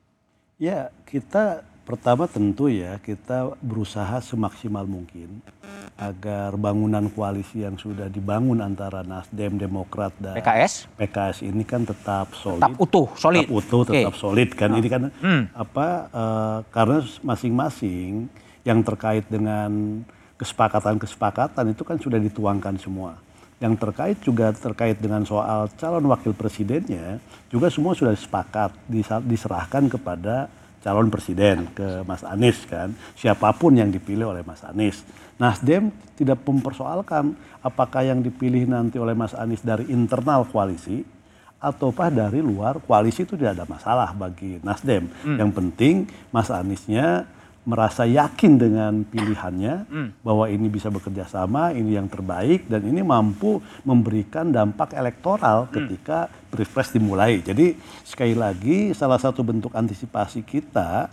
[0.60, 5.42] Ya, kita pertama tentu ya kita berusaha semaksimal mungkin
[5.98, 12.30] agar bangunan koalisi yang sudah dibangun antara Nasdem, Demokrat dan PKS PKS ini kan tetap
[12.38, 13.44] solid, tetap utuh, solid.
[13.44, 14.70] tetap utuh, tetap solid kan.
[14.72, 15.42] Ini kan Hmm.
[15.52, 18.30] apa eh, karena masing-masing
[18.62, 20.02] yang terkait dengan
[20.38, 23.18] kesepakatan-kesepakatan itu kan sudah dituangkan semua.
[23.62, 28.74] Yang terkait juga terkait dengan soal calon wakil presidennya juga semua sudah sepakat
[29.22, 30.50] diserahkan kepada
[30.82, 35.06] calon presiden ke Mas Anies kan siapa pun yang dipilih oleh Mas Anies.
[35.38, 41.06] Nasdem tidak mempersoalkan apakah yang dipilih nanti oleh Mas Anies dari internal koalisi
[41.62, 45.06] ataukah dari luar koalisi itu tidak ada masalah bagi Nasdem.
[45.22, 45.94] Yang penting
[46.34, 47.30] Mas Aniesnya
[47.62, 49.86] merasa yakin dengan pilihannya
[50.26, 56.26] bahwa ini bisa bekerja sama, ini yang terbaik dan ini mampu memberikan dampak elektoral ketika
[56.50, 57.38] pilpres dimulai.
[57.38, 61.06] Jadi sekali lagi salah satu bentuk antisipasi kita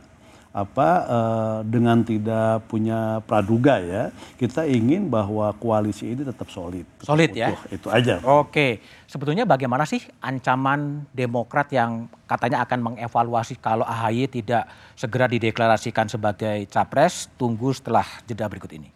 [0.63, 4.03] apa eh, dengan tidak punya praduga ya
[4.35, 6.85] kita ingin bahwa koalisi ini tetap solid.
[6.99, 7.51] tetap Solid ya?
[7.51, 7.61] utuh.
[7.71, 8.19] Itu aja.
[8.23, 16.07] Oke, sebetulnya bagaimana sih ancaman Demokrat yang katanya akan mengevaluasi kalau AHY tidak segera dideklarasikan
[16.07, 17.27] sebagai capres?
[17.35, 18.89] Tunggu setelah jeda berikut ini.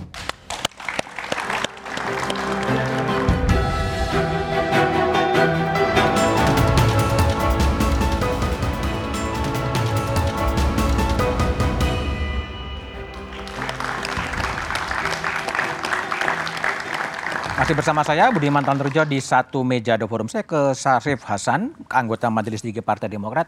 [17.63, 20.28] Masih bersama saya Budiman Tanurjo di satu meja The Forum.
[20.28, 23.47] Saya ke Sarif Hasan, anggota Majelis Tinggi Partai Demokrat.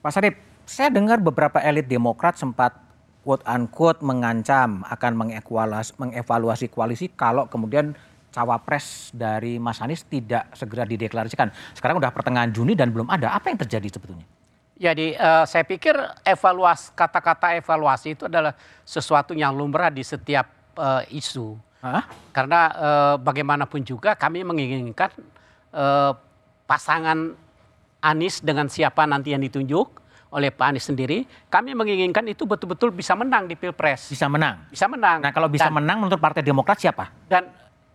[0.00, 0.32] Pak Sarif,
[0.64, 2.72] saya dengar beberapa elit Demokrat sempat
[3.20, 7.92] quote unquote mengancam akan mengevaluasi, mengevaluasi koalisi kalau kemudian
[8.32, 11.52] cawapres dari Mas Anies tidak segera dideklarasikan.
[11.76, 13.36] Sekarang udah pertengahan Juni dan belum ada.
[13.36, 14.24] Apa yang terjadi sebetulnya?
[14.80, 18.56] Jadi eh, saya pikir evaluasi kata-kata evaluasi itu adalah
[18.88, 20.48] sesuatu yang lumrah di setiap
[20.80, 21.68] eh, isu.
[21.80, 22.04] Hah?
[22.30, 25.10] Karena eh, bagaimanapun juga kami menginginkan
[25.72, 26.12] eh,
[26.68, 27.34] pasangan
[28.00, 33.18] Anies dengan siapa nanti yang ditunjuk oleh Pak Anies sendiri, kami menginginkan itu betul-betul bisa
[33.18, 34.08] menang di Pilpres.
[34.08, 34.62] Bisa menang.
[34.70, 35.20] Bisa menang.
[35.20, 37.10] Nah kalau bisa Dan- menang menurut Partai Demokrat siapa?
[37.26, 37.50] dan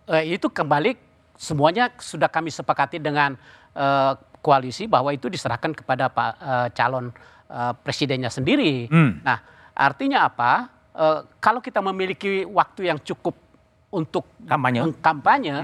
[0.09, 0.97] eh, itu kembali
[1.35, 3.33] semuanya sudah kami sepakati dengan
[3.73, 4.13] eh,
[4.45, 7.09] koalisi bahwa itu diserahkan kepada pak eh, calon
[7.49, 8.89] eh, presidennya sendiri.
[8.93, 9.21] Hmm.
[9.25, 9.41] Nah
[9.73, 10.69] artinya apa?
[10.93, 13.33] Eh, kalau kita memiliki waktu yang cukup
[13.95, 14.91] untuk Kampanye.
[14.99, 15.55] kampanye,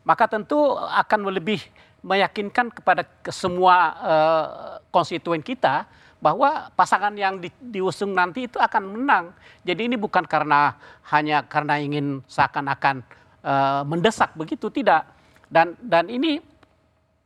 [0.00, 1.58] maka tentu akan lebih
[2.00, 4.46] meyakinkan kepada ke semua eh,
[4.88, 5.84] konstituen kita
[6.22, 9.24] bahwa pasangan yang di- diusung nanti itu akan menang.
[9.60, 10.78] Jadi ini bukan karena
[11.10, 13.02] hanya karena ingin seakan-akan
[13.42, 15.04] eh, mendesak begitu tidak.
[15.50, 16.38] Dan dan ini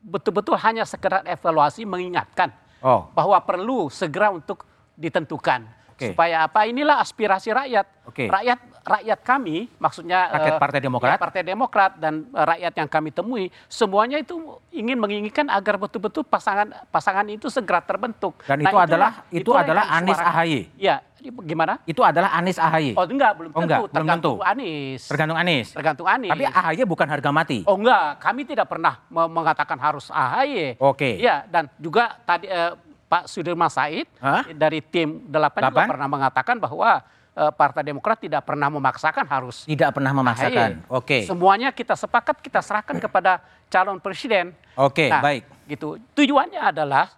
[0.01, 2.51] betul-betul hanya sekedar evaluasi mengingatkan
[2.81, 3.09] Oh.
[3.17, 5.65] bahwa perlu segera untuk ditentukan
[5.97, 6.13] Oke.
[6.13, 8.29] supaya apa inilah aspirasi rakyat Oke.
[8.29, 11.09] rakyat rakyat kami, maksudnya Rakyat eh, Partai Demokrat?
[11.09, 14.37] ya, Partai Demokrat dan eh, rakyat yang kami temui, semuanya itu
[14.71, 18.45] ingin menginginkan agar betul-betul pasangan pasangan itu segera terbentuk.
[18.45, 20.17] Dan Nah, itu adalah itu itulah adalah Anies.
[20.17, 20.53] AHY.
[20.77, 20.97] Iya,
[21.43, 21.81] gimana?
[21.83, 22.93] Itu adalah Anies AHY.
[22.93, 23.65] Oh enggak, belum Oh, tentu.
[23.65, 24.45] enggak, belum tergantung tentu.
[24.47, 25.03] Anies.
[25.05, 25.69] Tergantung Anies.
[25.71, 26.31] Tergantung Anies.
[26.31, 27.59] Tapi AHY bukan harga mati.
[27.65, 30.77] Oh enggak, kami tidak pernah me- mengatakan harus AHY.
[30.77, 31.17] Oke.
[31.19, 34.45] Iya, dan juga tadi eh, Pak Sudirman Said Hah?
[34.51, 35.87] dari tim 8 juga Delapan?
[35.89, 36.91] pernah mengatakan bahwa
[37.35, 40.87] Partai Demokrat tidak pernah memaksakan harus Tidak pernah memaksakan.
[40.87, 41.27] Oke.
[41.27, 44.55] Semuanya kita sepakat kita serahkan kepada calon presiden.
[44.79, 45.43] Oke, Nah, baik.
[45.67, 45.99] Gitu.
[46.15, 47.11] Tujuannya adalah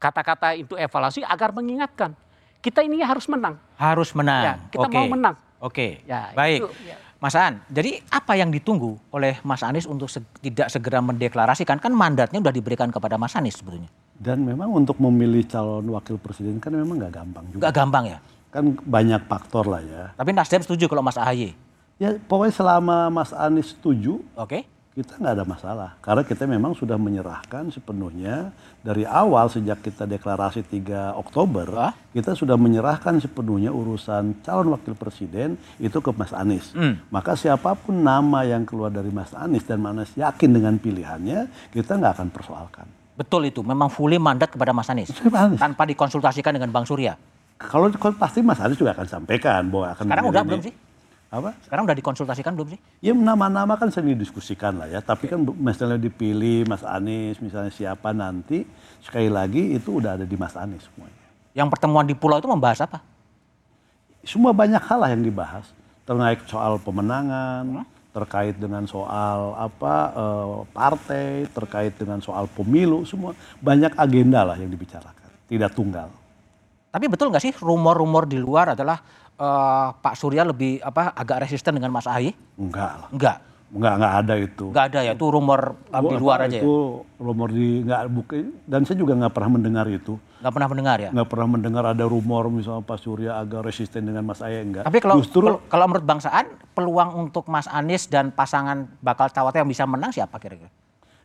[0.00, 2.16] kata-kata itu evaluasi agar mengingatkan
[2.64, 3.58] kita ini harus menang.
[3.76, 4.42] Harus menang.
[4.42, 4.96] Ya, kita Oke.
[4.96, 5.36] mau menang.
[5.60, 5.86] Oke.
[6.08, 6.64] Ya, baik.
[6.64, 6.96] itu, ya.
[7.22, 11.78] Mas An, jadi apa yang ditunggu oleh Mas Anies untuk se- tidak segera mendeklarasikan?
[11.78, 13.86] Kan mandatnya sudah diberikan kepada Mas Anies sebetulnya.
[14.18, 17.60] Dan memang untuk memilih calon wakil presiden kan memang nggak gampang juga.
[17.62, 18.18] Nggak gampang ya.
[18.52, 20.12] Kan banyak faktor lah ya.
[20.12, 21.56] Tapi Nasdem setuju kalau Mas AHY.
[21.96, 24.68] Ya pokoknya selama Mas Anies setuju, Oke.
[24.92, 25.90] kita nggak ada masalah.
[26.04, 28.52] Karena kita memang sudah menyerahkan sepenuhnya
[28.84, 31.96] dari awal sejak kita deklarasi 3 Oktober, Hah?
[32.12, 36.76] kita sudah menyerahkan sepenuhnya urusan calon wakil presiden itu ke Mas Anies.
[36.76, 37.00] Hmm.
[37.08, 41.72] Maka siapa pun nama yang keluar dari Mas Anies dan Mas Anies yakin dengan pilihannya,
[41.72, 42.84] kita nggak akan persoalkan.
[43.16, 45.08] Betul itu, memang fully mandat kepada Mas Anies.
[45.24, 45.60] Mas Anies.
[45.62, 47.16] Tanpa dikonsultasikan dengan Bang Surya.
[47.70, 47.86] Kalau
[48.18, 50.48] pasti Mas Anies juga akan sampaikan bahwa akan Sekarang udah ini.
[50.48, 50.74] belum sih?
[51.32, 51.50] Apa?
[51.64, 52.78] Sekarang udah dikonsultasikan belum sih?
[53.00, 55.00] Ya nama-nama kan sering didiskusikan lah ya.
[55.00, 58.68] Tapi kan misalnya dipilih Mas Anies, misalnya siapa nanti,
[59.00, 61.24] sekali lagi itu udah ada di Mas Anies semuanya.
[61.56, 63.00] Yang pertemuan di pulau itu membahas apa?
[64.28, 65.72] Semua banyak hal lah yang dibahas.
[66.04, 73.32] Terkait soal pemenangan, terkait dengan soal apa eh, partai, terkait dengan soal pemilu, semua
[73.64, 75.32] banyak agenda lah yang dibicarakan.
[75.48, 76.12] Tidak tunggal.
[76.92, 79.00] Tapi betul nggak sih rumor-rumor di luar adalah
[79.40, 82.36] eh, Pak Surya lebih apa agak resisten dengan Mas AHY?
[82.60, 83.08] Enggak lah.
[83.08, 83.38] Enggak.
[83.72, 84.66] Enggak, enggak ada itu.
[84.68, 86.60] Enggak ada ya, itu rumor eh, di luar aja ya.
[86.60, 86.76] Itu
[87.16, 90.20] rumor di enggak bukan dan saya juga nggak pernah mendengar itu.
[90.44, 91.10] Nggak pernah mendengar ya.
[91.16, 94.84] nggak pernah mendengar ada rumor misalnya Pak Surya agak resisten dengan Mas Aye enggak.
[94.84, 99.32] Tapi kalau justru kalau, kalau menurut Bang Saan, peluang untuk Mas Anies dan pasangan bakal
[99.32, 100.68] cawapres yang bisa menang siapa kira-kira?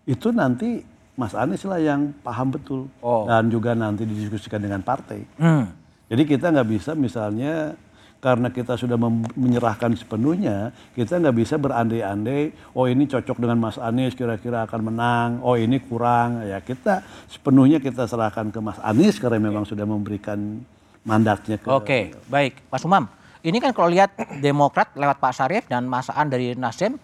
[0.07, 3.25] itu nanti Mas Anies lah yang paham betul Oh.
[3.25, 5.25] dan juga nanti didiskusikan dengan partai.
[5.41, 5.73] Hmm.
[6.07, 7.73] Jadi kita nggak bisa misalnya
[8.17, 8.97] karena kita sudah
[9.37, 15.29] menyerahkan sepenuhnya, kita nggak bisa berandai-andai, oh ini cocok dengan Mas Anies kira-kira akan menang,
[15.45, 16.41] oh ini kurang.
[16.41, 20.61] Ya kita sepenuhnya kita serahkan ke Mas Anies karena memang sudah memberikan
[21.05, 22.57] mandatnya ke Oke, baik.
[22.73, 23.05] Mas Umam,
[23.45, 26.97] ini kan kalau lihat Demokrat lewat Pak Syarif dan Mas Aan dari Nasdem,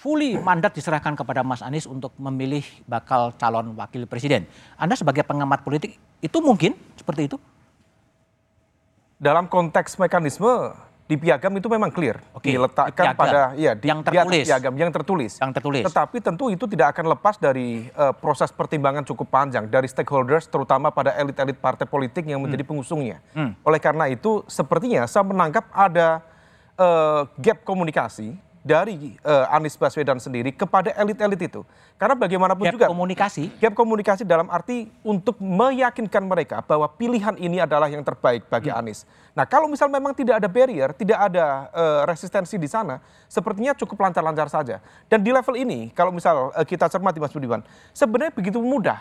[0.00, 4.48] fully mandat diserahkan kepada Mas Anies untuk memilih bakal calon wakil presiden.
[4.80, 7.36] Anda sebagai pengamat politik, itu mungkin seperti itu?
[9.20, 10.72] dalam konteks mekanisme
[11.04, 13.18] di piagam itu memang clear Oke, diletakkan di piagam.
[13.20, 14.46] pada ya di, Yang tertulis.
[14.46, 15.32] piagam yang tertulis.
[15.42, 15.84] Yang tertulis.
[15.84, 20.88] Tetapi tentu itu tidak akan lepas dari eh, proses pertimbangan cukup panjang dari stakeholders terutama
[20.88, 23.20] pada elit-elit partai politik yang menjadi pengusungnya.
[23.36, 23.52] Hmm.
[23.66, 26.24] Oleh karena itu sepertinya saya menangkap ada
[26.78, 31.64] eh, gap komunikasi dari eh, Anies Baswedan sendiri kepada elit-elit itu.
[31.96, 33.52] Karena bagaimanapun Gap juga komunikasi?
[33.56, 39.08] gap komunikasi dalam arti untuk meyakinkan mereka bahwa pilihan ini adalah yang terbaik bagi Anies.
[39.32, 43.96] Nah, kalau misal memang tidak ada barrier, tidak ada eh, resistensi di sana, sepertinya cukup
[44.04, 44.76] lancar-lancar saja.
[45.08, 47.64] Dan di level ini, kalau misal eh, kita cermati Mas Budiman,
[47.96, 49.00] sebenarnya begitu mudah.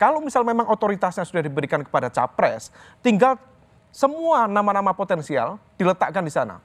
[0.00, 3.38] Kalau misal memang otoritasnya sudah diberikan kepada capres, tinggal
[3.94, 6.58] semua nama-nama potensial diletakkan di sana.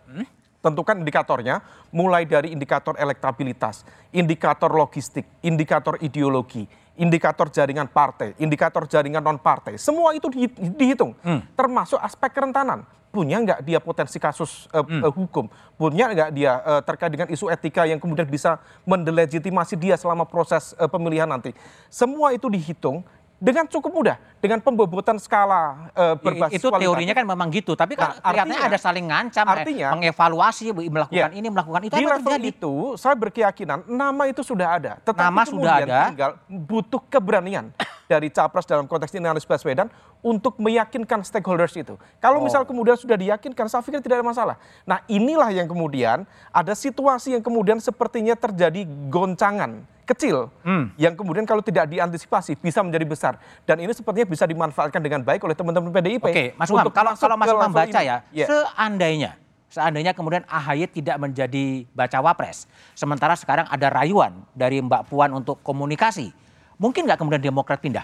[0.60, 6.67] Tentukan indikatornya, mulai dari indikator elektabilitas, indikator logistik, indikator ideologi,
[7.00, 9.80] indikator jaringan partai, indikator jaringan non-partai.
[9.80, 11.15] Semua itu di- dihitung,
[11.56, 12.84] termasuk aspek kerentanan.
[13.10, 15.50] Punya nggak dia potensi kasus eh, eh, hukum?
[15.80, 20.78] Punya nggak dia eh, terkait dengan isu etika yang kemudian bisa mendelegitimasi dia selama proses
[20.78, 21.56] eh, pemilihan nanti?
[21.89, 23.02] Semua itu dihitung
[23.39, 27.15] dengan cukup mudah, dengan pembobotan skala eh, berbasis itu teorinya kualitatif.
[27.15, 31.32] kan memang gitu, tapi kan Nah, artinya- ada saling ngancam, eh, artinya- mengevaluasi, melakukan Ya.
[31.32, 32.52] ini, melakukan itu di level terjadi?
[32.52, 35.99] itu saya berkeyakinan nama itu sudah ada tetapi Nama sudah ada.
[36.12, 37.71] tinggal butuh keberanian
[38.06, 39.88] dari capres dalam konteks ini Anies Baswedan
[40.19, 44.99] untuk meyakinkan stakeholders itu kalau misal kemudian sudah diyakinkan saya pikir tidak ada masalah nah
[45.06, 50.89] inilah yang kemudian ada situasi yang kemudian sepertinya terjadi goncangan kecil Hmm.
[50.95, 55.41] yang kemudian kalau tidak diantisipasi bisa menjadi besar dan ini sepertinya bisa dimanfaatkan dengan baik
[55.41, 58.10] oleh teman-teman PDIP Oke, Mas Umam, untuk kalau kalau Mas Umam baca ini.
[58.10, 58.45] ya, Ya.
[58.45, 59.32] seandainya
[59.69, 65.62] seandainya kemudian AHY tidak menjadi bacawa pres, sementara sekarang ada rayuan dari Mbak Puan untuk
[65.62, 66.34] komunikasi,
[66.76, 68.02] mungkin nggak kemudian Demokrat pindah?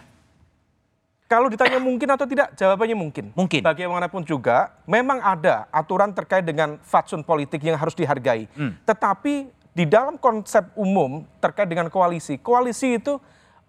[1.25, 3.33] Kalau ditanya mungkin atau tidak, jawabannya mungkin.
[3.33, 3.65] Mungkin.
[3.65, 8.45] Bagaimanapun juga, memang ada aturan terkait dengan fatsun politik yang harus dihargai.
[8.53, 8.77] Hmm.
[8.85, 13.19] Tetapi di dalam konsep umum terkait dengan koalisi, koalisi itu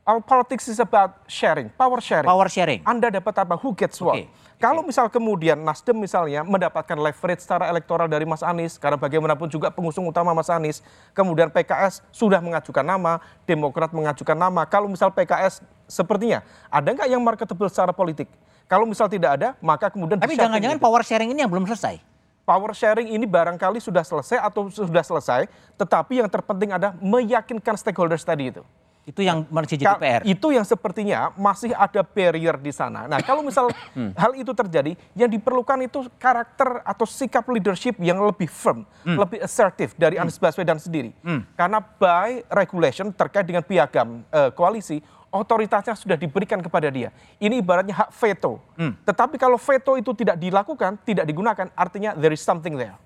[0.07, 2.31] all politics is about sharing, power sharing.
[2.31, 2.81] Power sharing.
[2.87, 3.59] Anda dapat apa?
[3.59, 4.14] Who gets what?
[4.14, 4.31] Oke,
[4.62, 9.69] Kalau misal kemudian Nasdem misalnya mendapatkan leverage secara elektoral dari Mas Anies, karena bagaimanapun juga
[9.75, 14.62] pengusung utama Mas Anies, kemudian PKS sudah mengajukan nama, Demokrat mengajukan nama.
[14.64, 18.31] Kalau misal PKS sepertinya ada nggak yang marketable secara politik?
[18.71, 22.15] Kalau misal tidak ada, maka kemudian Tapi jangan-jangan power sharing ini yang belum selesai.
[22.47, 28.23] Power sharing ini barangkali sudah selesai atau sudah selesai, tetapi yang terpenting adalah meyakinkan stakeholders
[28.23, 28.63] tadi itu.
[29.07, 30.23] Itu yang masih jadi PR.
[30.27, 33.07] Itu yang sepertinya masih ada barrier di sana.
[33.07, 34.11] Nah, kalau misal Hmm.
[34.19, 39.15] hal itu terjadi, yang diperlukan itu karakter atau sikap leadership yang lebih firm, Hmm.
[39.15, 41.15] lebih assertif dari Anies Baswedan sendiri.
[41.55, 44.99] Karena by regulation terkait dengan piagam eh, koalisi,
[45.37, 47.12] otoritasnya sudah diberikan kepada dia.
[47.37, 48.59] Ini ibaratnya hak veto.
[48.75, 48.96] Hmm.
[49.05, 52.96] Tetapi kalau veto itu tidak dilakukan, tidak digunakan, artinya there is something there.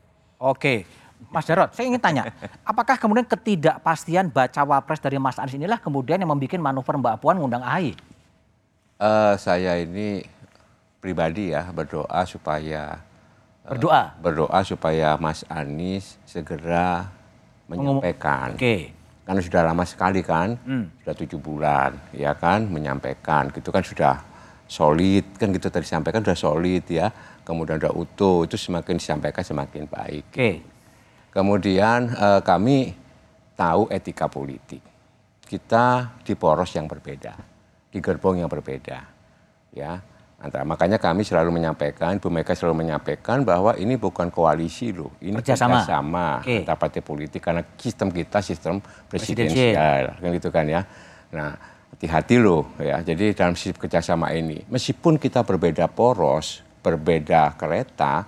[0.40, 0.88] Oke,
[1.28, 2.32] Mas Jarod, saya ingin tanya,
[2.70, 7.36] apakah kemudian ketidakpastian bacawa pres dari Mas Anies inilah kemudian yang membuat manuver Mbak Puan
[7.36, 7.92] ngundang AHY?
[9.00, 10.24] Eh, saya ini
[11.00, 13.00] pribadi ya berdoa supaya
[13.64, 14.16] Berdoa.
[14.20, 17.08] berdoa supaya Mas Anies segera
[17.68, 18.56] menyampaikan.
[18.56, 18.92] Oke.
[19.30, 20.90] Karena sudah lama sekali kan, Hmm.
[21.06, 23.46] sudah tujuh bulan, ya kan, menyampaikan.
[23.54, 24.18] Gitu kan sudah
[24.66, 27.14] solid, kan gitu tadi sampaikan sudah solid ya.
[27.46, 30.34] Kemudian sudah utuh, itu semakin disampaikan semakin baik.
[30.34, 30.50] Oke.
[31.30, 32.90] Kemudian eh, kami
[33.54, 34.82] tahu etika politik.
[35.46, 37.38] Kita di poros yang berbeda,
[37.86, 38.98] di gerbong yang berbeda.
[39.70, 40.02] Ya,
[40.40, 45.36] antara makanya kami selalu menyampaikan, Bu Mega selalu menyampaikan bahwa ini bukan koalisi loh, ini
[45.36, 45.84] Kerjasama.
[45.84, 46.64] kerjasama Oke.
[46.64, 50.16] antar partai politik karena sistem kita sistem Presidensial.
[50.16, 50.80] kan gitu kan ya.
[51.36, 51.52] Nah,
[51.92, 53.04] hati-hati loh ya.
[53.04, 58.24] Jadi dalam sistem kerjasama ini, meskipun kita berbeda poros, berbeda kereta,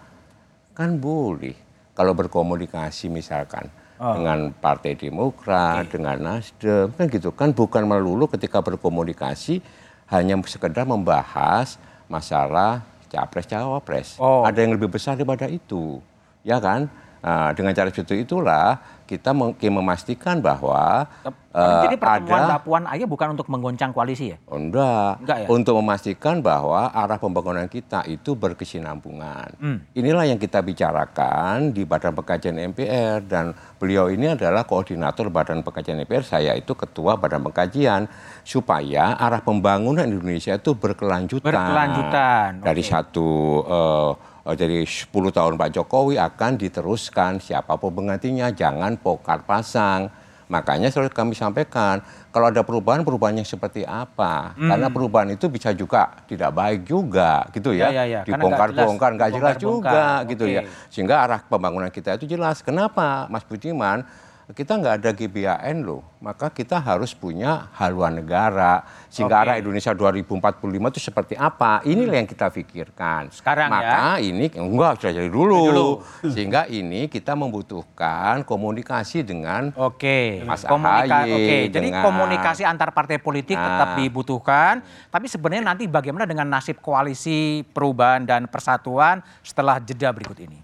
[0.77, 1.57] kan boleh
[1.97, 9.63] kalau berkomunikasi misalkan dengan Partai Demokrat, dengan Nasdem, kan gitu kan bukan melulu ketika berkomunikasi
[10.11, 11.79] hanya sekedar membahas
[12.13, 14.09] masalah capres cawapres.
[14.21, 14.45] Oh.
[14.45, 16.01] Ada yang lebih besar daripada itu,
[16.45, 16.93] ya kan?
[17.23, 21.05] Nah, dengan cara seperti itulah kita mungkin memastikan bahwa
[21.53, 24.39] eh, Jadi pertemuan ada Puan AHY bukan untuk menggoncang koalisi ya?
[24.49, 25.21] Oh, enggak.
[25.21, 25.47] Enggak ya?
[25.53, 29.49] Untuk memastikan bahwa arah pembangunan kita itu berkesinambungan.
[29.61, 29.79] Hmm.
[29.93, 36.01] Inilah yang kita bicarakan di Badan Pengkajian MPR dan beliau ini adalah koordinator Badan Pengkajian
[36.03, 38.09] MPR, saya itu ketua Badan Pengkajian
[38.43, 41.53] supaya arah pembangunan Indonesia itu berkelanjutan.
[41.53, 42.91] Berkelanjutan, Dari oke.
[42.91, 43.29] satu
[43.63, 50.11] eh, eh, dari 10 tahun Pak Jokowi akan diteruskan siapa pun penggantinya jangan pokar pasang.
[50.51, 54.53] Makanya selalu kami sampaikan kalau ada perubahan perubahan yang seperti apa?
[54.53, 57.89] Karena perubahan itu bisa juga tidak baik juga gitu ya.
[57.89, 57.97] Hmm.
[57.97, 58.21] Ya, ya, ya.
[58.21, 59.17] Nggak Dibongkar-bongkar jelas.
[59.17, 59.93] nggak jelas Dibongkar-bongkar.
[60.21, 60.53] juga gitu Oke.
[60.53, 60.63] ya.
[60.93, 62.61] Sehingga arah pembangunan kita itu jelas.
[62.61, 64.05] Kenapa Mas Budiman?
[64.53, 68.85] Kita nggak ada GBAN loh, maka kita harus punya haluan negara.
[69.09, 69.45] Sehingga Oke.
[69.49, 71.81] arah Indonesia 2045 itu seperti apa?
[71.89, 73.33] Inilah yang kita pikirkan.
[73.33, 73.81] Sekarang ya.
[73.81, 75.57] Maka ini enggak sudah jadi dulu.
[75.73, 75.89] dulu.
[76.29, 83.17] Sehingga ini kita membutuhkan komunikasi dengan Oke, Mas komunika- Oke, jadi dengan- komunikasi antar partai
[83.17, 83.99] politik tetap Nah.
[83.99, 84.85] dibutuhkan.
[85.09, 90.61] Tapi sebenarnya nanti bagaimana dengan nasib koalisi perubahan dan persatuan setelah jeda berikut ini?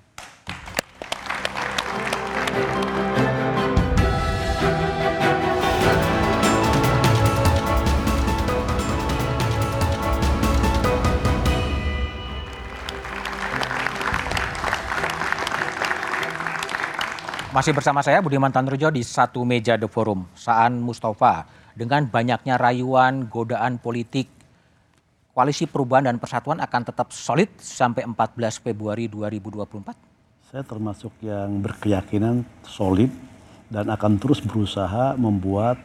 [17.49, 20.29] Masih bersama saya Budiman Tanrujo di satu meja The Forum.
[20.37, 24.29] Saan Mustafa dengan banyaknya rayuan, godaan politik,
[25.33, 29.65] koalisi perubahan dan persatuan akan tetap solid sampai 14 Februari 2024.
[30.53, 33.09] Saya termasuk yang berkeyakinan solid
[33.73, 35.81] dan akan terus berusaha membuat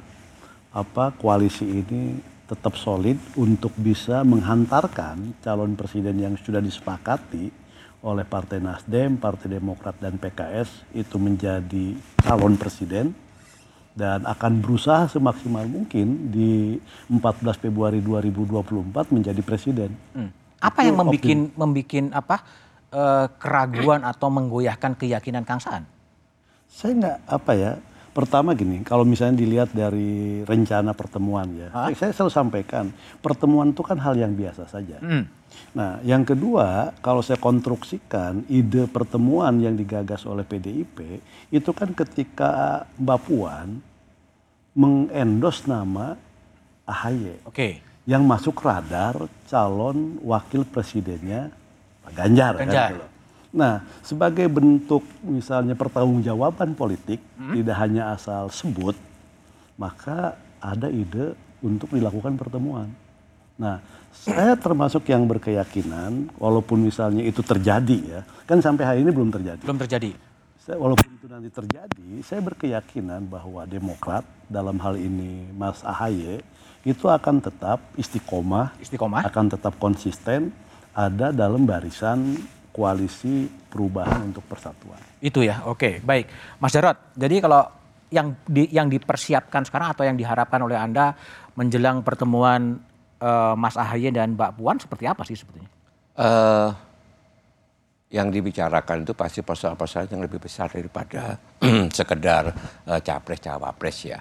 [0.75, 7.62] apa koalisi ini tetap solid untuk bisa menghantarkan calon presiden yang sudah disepakati
[8.03, 13.15] oleh Partai Nasdem, Partai Demokrat dan PKS itu menjadi calon presiden
[13.95, 16.75] dan akan berusaha semaksimal mungkin di
[17.07, 19.95] 14 Februari 2024 menjadi presiden.
[20.59, 22.43] Apa yang Itu membikin membikin apa
[22.91, 25.87] eh, keraguan atau menggoyahkan keyakinan Kang Saan?
[26.67, 27.71] Saya nggak apa ya.
[28.13, 32.85] Pertama gini, kalau misalnya dilihat dari rencana pertemuan ya, saya, saya selalu sampaikan
[33.25, 35.01] pertemuan itu kan hal yang biasa saja.
[35.01, 35.25] Hmm.
[35.73, 42.85] Nah, yang kedua, kalau saya konstruksikan ide pertemuan yang digagas oleh PDIP itu kan ketika
[43.01, 43.81] Mbak Puan
[44.77, 46.13] mengendos nama
[46.85, 47.49] AHY.
[47.49, 47.69] Oke.
[48.03, 49.15] yang masuk radar
[49.47, 51.47] calon wakil presidennya
[52.03, 52.53] Pak Ganjar.
[52.59, 52.89] kan Ganjar.
[52.91, 53.09] gitu loh.
[53.53, 57.21] Nah, sebagai bentuk misalnya pertanggungjawaban politik,
[57.53, 58.97] tidak hanya asal sebut,
[59.77, 62.89] maka ada ide untuk dilakukan pertemuan.
[63.53, 63.77] Nah,
[64.09, 69.61] saya termasuk yang berkeyakinan, walaupun misalnya itu terjadi ya, kan sampai hari ini belum terjadi.
[69.61, 70.11] Belum terjadi.
[70.57, 76.41] Saya, walaupun itu nanti terjadi, saya berkeyakinan bahwa Demokrat dalam hal ini Mas Ahaye
[76.87, 79.27] itu akan tetap istiqomah, Istiqomah.
[79.27, 80.49] akan tetap konsisten
[80.95, 82.39] ada dalam barisan
[82.73, 84.97] koalisi perubahan untuk persatuan.
[85.21, 86.57] Itu ya, oke, baik.
[86.57, 87.61] Mas Jarot, jadi kalau
[88.09, 91.13] yang di, yang dipersiapkan sekarang atau yang diharapkan oleh Anda
[91.53, 92.81] menjelang pertemuan
[93.21, 95.69] eh, Mas Ahaye dan Mbak Puan seperti apa sih sebetulnya?
[96.17, 96.69] Eh,
[98.13, 101.37] yang dibicarakan itu pasti persoalan-persoalan yang lebih besar daripada
[101.97, 102.53] sekedar
[102.89, 104.19] eh, capres cawapres ya.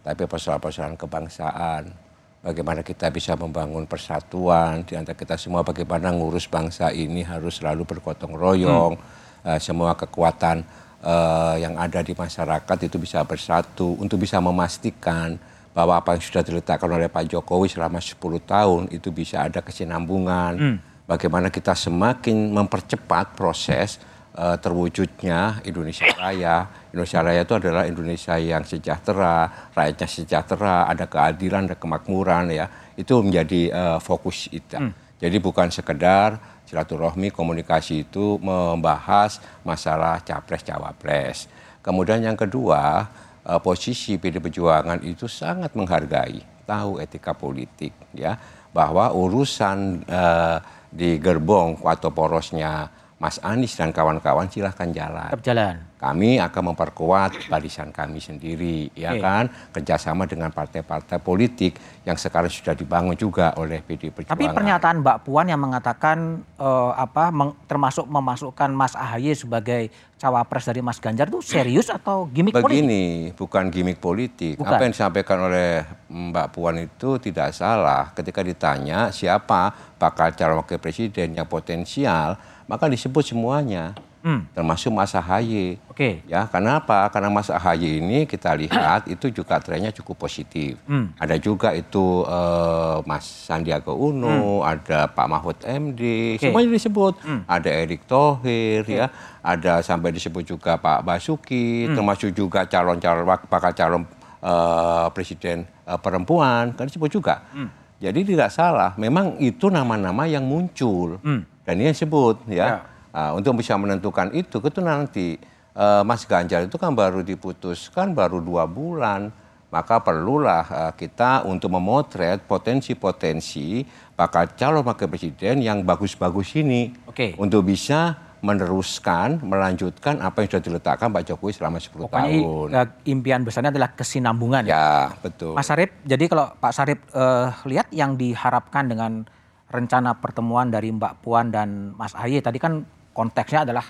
[0.00, 2.05] Tapi persoalan-persoalan kebangsaan,
[2.46, 7.82] bagaimana kita bisa membangun persatuan di antara kita semua, bagaimana ngurus bangsa ini harus selalu
[7.82, 8.94] bergotong royong,
[9.42, 10.62] eh, semua kekuatan
[11.02, 15.34] eh, yang ada di masyarakat itu bisa bersatu untuk bisa memastikan
[15.74, 20.80] bahwa apa yang sudah diletakkan oleh Pak Jokowi selama 10 tahun itu bisa ada kesinambungan.
[21.04, 24.00] Bagaimana kita semakin mempercepat proses
[24.36, 26.68] eh, terwujudnya Indonesia Raya.
[26.92, 32.68] Indonesia Raya itu adalah Indonesia yang sejahtera, rakyatnya sejahtera, ada keadilan, ada kemakmuran ya.
[32.94, 34.78] Itu menjadi eh, fokus kita.
[35.16, 36.36] Jadi bukan sekedar
[36.68, 41.48] silaturahmi komunikasi itu membahas masalah capres cawapres.
[41.80, 43.06] Kemudian yang kedua,
[43.46, 48.36] eh, posisi PD Perjuangan itu sangat menghargai, tahu etika politik ya,
[48.74, 50.58] bahwa urusan eh,
[50.90, 55.32] di gerbong atau porosnya Mas Anies dan kawan-kawan silahkan jalan.
[55.32, 55.74] Tetap jalan.
[55.96, 62.76] Kami akan memperkuat barisan kami sendiri, ya kan, kerjasama dengan partai-partai politik yang sekarang sudah
[62.76, 64.36] dibangun juga oleh PD Perjuangan.
[64.36, 69.88] Tapi pernyataan Mbak Puan yang mengatakan eh, apa meng- termasuk memasukkan Mas Ahaye sebagai
[70.20, 72.84] cawapres dari Mas Ganjar itu serius atau gimmick politik?
[72.84, 74.60] Begini, bukan gimmick politik.
[74.60, 74.68] Bukan.
[74.68, 78.12] Apa yang disampaikan oleh Mbak Puan itu tidak salah.
[78.12, 82.36] Ketika ditanya siapa bakal calon wakil presiden yang potensial,
[82.68, 83.96] maka disebut semuanya,
[84.26, 84.42] Hmm.
[84.50, 85.78] termasuk Mas Ahaye.
[85.86, 86.18] Oke.
[86.26, 87.06] Ya, kenapa?
[87.14, 90.74] Karena Mas Ahaye ini kita lihat itu juga trennya cukup positif.
[90.82, 91.14] Hmm.
[91.14, 96.42] Ada juga itu eh, Mas Sandiaga Uno, ada Pak Mahfud MD, Oke.
[96.42, 97.14] semuanya disebut.
[97.22, 97.46] Hmm.
[97.46, 101.94] Ada Erick Thohir, ya, ada sampai disebut juga Pak Basuki, Hmm.
[101.94, 104.02] termasuk juga calon-calon bakal calon
[104.42, 107.46] eh, presiden eh, perempuan, kan disebut juga.
[107.54, 107.70] Hmm.
[107.96, 111.46] Jadi tidak salah, memang itu nama-nama yang muncul Hmm.
[111.62, 112.66] dan ini yang disebut ya.
[112.66, 112.78] Ya.
[113.16, 115.40] Ah, untuk bisa menentukan itu, itu nanti
[115.72, 119.32] eh, Mas Ganjar itu kan baru diputuskan baru dua bulan,
[119.72, 127.32] maka perlulah eh, kita untuk memotret potensi-potensi bakal calon wakil presiden yang bagus-bagus ini Oke.
[127.40, 132.68] untuk bisa meneruskan, melanjutkan apa yang sudah diletakkan Pak Jokowi selama 10 Pokoknya tahun.
[132.68, 134.76] eh, impian besarnya adalah kesinambungan ya.
[134.76, 134.92] Ya,
[135.24, 135.56] betul.
[135.56, 139.24] Mas Sarip, jadi kalau Pak Sarip eh, lihat yang diharapkan dengan
[139.72, 142.84] rencana pertemuan dari Mbak Puan dan Mas Ahy tadi kan
[143.16, 143.88] konteksnya adalah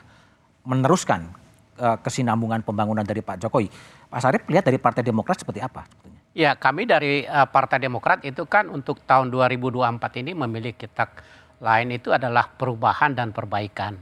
[0.63, 1.27] meneruskan
[1.83, 3.67] eh, kesinambungan pembangunan dari Pak Jokowi.
[4.07, 5.83] Pak Sarip lihat dari Partai Demokrat seperti apa?
[5.91, 6.21] sebetulnya?
[6.39, 11.27] Ya, kami dari eh, Partai Demokrat itu kan untuk tahun 2024 ini memiliki tak
[11.59, 13.99] lain itu adalah perubahan dan perbaikan.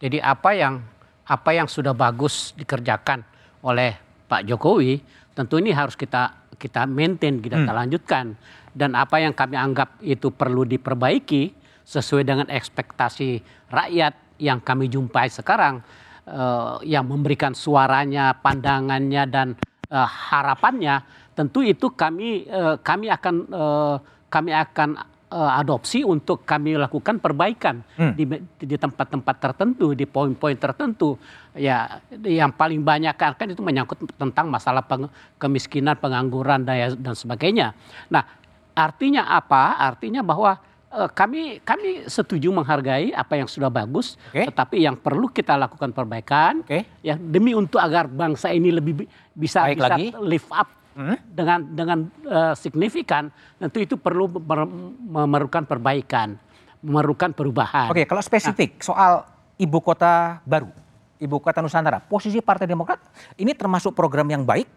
[0.00, 0.80] Jadi apa yang
[1.26, 3.22] apa yang sudah bagus dikerjakan
[3.62, 3.94] oleh
[4.26, 5.02] Pak Jokowi,
[5.36, 8.38] tentu ini harus kita kita maintain, kita lanjutkan.
[8.72, 11.52] Dan apa yang kami anggap itu perlu diperbaiki
[11.82, 15.78] sesuai dengan ekspektasi rakyat yang kami jumpai sekarang,
[16.26, 19.54] eh, yang memberikan suaranya, pandangannya dan
[19.86, 21.06] eh, harapannya
[21.38, 24.90] tentu itu kami eh, kami akan eh, kami akan
[25.32, 27.80] adopsi untuk kami lakukan perbaikan
[28.12, 28.28] di
[28.60, 31.16] di tempat-tempat tertentu di poin-poin tertentu.
[31.56, 35.08] Ya yang paling banyak kan itu menyangkut tentang masalah peng-
[35.40, 37.72] kemiskinan pengangguran daya dan sebagainya.
[38.12, 38.28] Nah
[38.76, 39.80] artinya apa?
[39.80, 40.60] Artinya bahwa
[41.08, 44.44] kami kami setuju menghargai apa yang sudah bagus Oke.
[44.44, 46.84] tetapi yang perlu kita lakukan perbaikan Oke.
[47.00, 50.06] ya demi untuk agar bangsa ini lebih bi- bisa Baik bisa lagi.
[50.20, 51.16] live up Hmm?
[51.24, 54.68] dengan dengan eh, signifikan tentu itu perlu mer-
[55.00, 56.36] memerlukan perbaikan
[56.78, 59.24] memerlukan perubahan Oke, kalau spesifik soal
[59.56, 60.68] ibu kota baru,
[61.16, 63.00] ibu kota Nusantara, posisi Partai Demokrat
[63.34, 64.68] ini termasuk program yang baik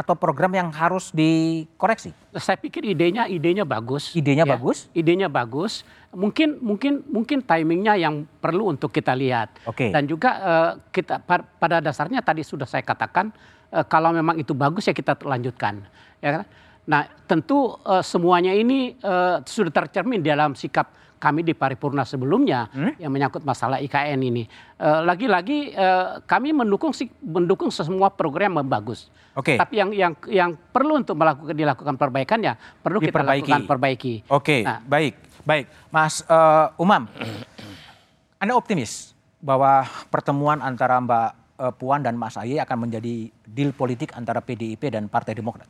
[0.00, 2.16] atau program yang harus dikoreksi?
[2.40, 4.56] saya pikir idenya idenya bagus Idenya ya.
[4.56, 4.88] bagus?
[4.96, 9.92] idenya bagus mungkin mungkin mungkin timingnya yang perlu untuk kita lihat Oke.
[9.92, 13.28] dan juga eh, kita pa- pada dasarnya tadi sudah saya katakan
[13.68, 15.84] eh, kalau memang itu bagus ya kita lanjutkan
[16.24, 16.44] ya kan
[16.80, 20.90] Nah, tentu uh, semuanya ini uh, sudah tercermin dalam sikap
[21.20, 22.96] kami di paripurna sebelumnya hmm?
[22.96, 24.48] yang menyangkut masalah IKN ini.
[24.80, 29.12] Lagi-lagi uh, uh, kami mendukung mendukung semua program yang bagus.
[29.36, 29.54] Oke.
[29.54, 29.56] Okay.
[29.60, 34.24] Tapi yang yang yang perlu untuk melakukan dilakukan perbaikan ya perlu kita lakukan perbaiki.
[34.32, 34.60] Oke, okay.
[34.64, 34.80] nah.
[34.80, 35.14] baik,
[35.44, 37.04] baik, Mas uh, Umam,
[38.42, 39.12] Anda optimis
[39.44, 41.30] bahwa pertemuan antara Mbak
[41.76, 45.68] Puan dan Mas Aye akan menjadi deal politik antara PDIP dan Partai Demokrat?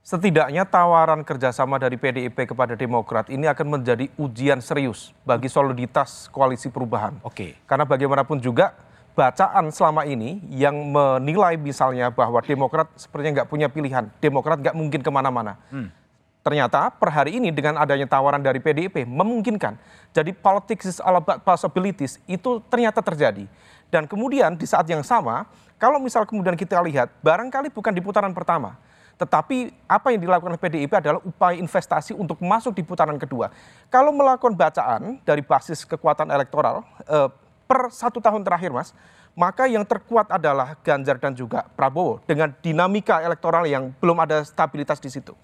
[0.00, 6.72] Setidaknya tawaran kerjasama dari PDIP kepada Demokrat ini akan menjadi ujian serius bagi soliditas koalisi
[6.72, 7.20] perubahan.
[7.20, 7.60] Oke.
[7.68, 8.72] Karena bagaimanapun juga
[9.12, 15.04] bacaan selama ini yang menilai misalnya bahwa Demokrat sepertinya nggak punya pilihan, Demokrat nggak mungkin
[15.04, 15.60] ke mana-mana.
[15.68, 15.92] Hmm.
[16.40, 19.76] Ternyata per hari ini dengan adanya tawaran dari PDIP memungkinkan.
[20.16, 23.44] Jadi politics is all about possibilities itu ternyata terjadi.
[23.92, 25.44] Dan kemudian di saat yang sama,
[25.76, 28.80] kalau misal kemudian kita lihat, barangkali bukan di putaran pertama,
[29.20, 33.52] tetapi apa yang dilakukan oleh PDIP adalah upaya investasi untuk masuk di putaran kedua.
[33.92, 37.28] Kalau melakukan bacaan dari basis kekuatan elektoral eh,
[37.68, 38.96] per satu tahun terakhir, Mas,
[39.36, 44.96] maka yang terkuat adalah Ganjar dan juga Prabowo dengan dinamika elektoral yang belum ada stabilitas
[44.96, 45.36] di situ.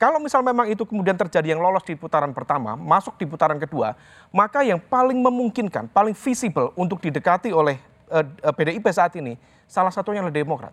[0.00, 3.92] Kalau misal memang itu kemudian terjadi yang lolos di putaran pertama, masuk di putaran kedua,
[4.32, 7.76] maka yang paling memungkinkan, paling visible untuk didekati oleh
[8.08, 8.24] eh,
[8.56, 9.36] PDIP saat ini,
[9.68, 10.72] salah satunya adalah Demokrat.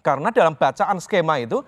[0.00, 1.60] Karena dalam bacaan skema itu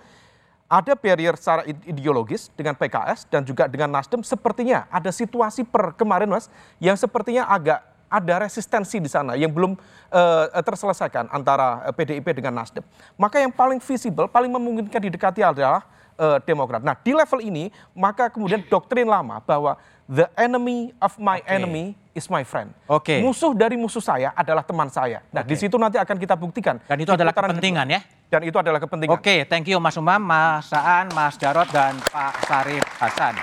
[0.72, 6.32] ada barrier secara ideologis dengan PKS dan juga dengan Nasdem sepertinya ada situasi per kemarin
[6.32, 6.48] Mas
[6.80, 9.72] yang sepertinya agak ada resistensi di sana yang belum
[10.12, 12.84] uh, terselesaikan antara eh, PDIP dengan Nasdem.
[13.16, 15.88] Maka yang paling visible, paling memungkinkan didekati adalah
[16.20, 16.84] uh, Demokrat.
[16.84, 19.80] Nah, di level ini maka kemudian doktrin lama bahwa
[20.12, 21.56] the enemy of my okay.
[21.56, 22.76] enemy is my friend.
[22.84, 23.16] Oke.
[23.16, 23.18] Okay.
[23.24, 25.24] Musuh dari musuh saya adalah teman saya.
[25.32, 25.56] Nah, okay.
[25.56, 26.76] di situ nanti akan kita buktikan.
[26.84, 28.00] Dan itu adalah kepentingan ya?
[28.28, 29.16] Dan itu adalah kepentingan.
[29.16, 33.40] Oke, okay, thank you Mas Umam, Mas Saan, Mas Jarot, dan Pak Sarif Hasan.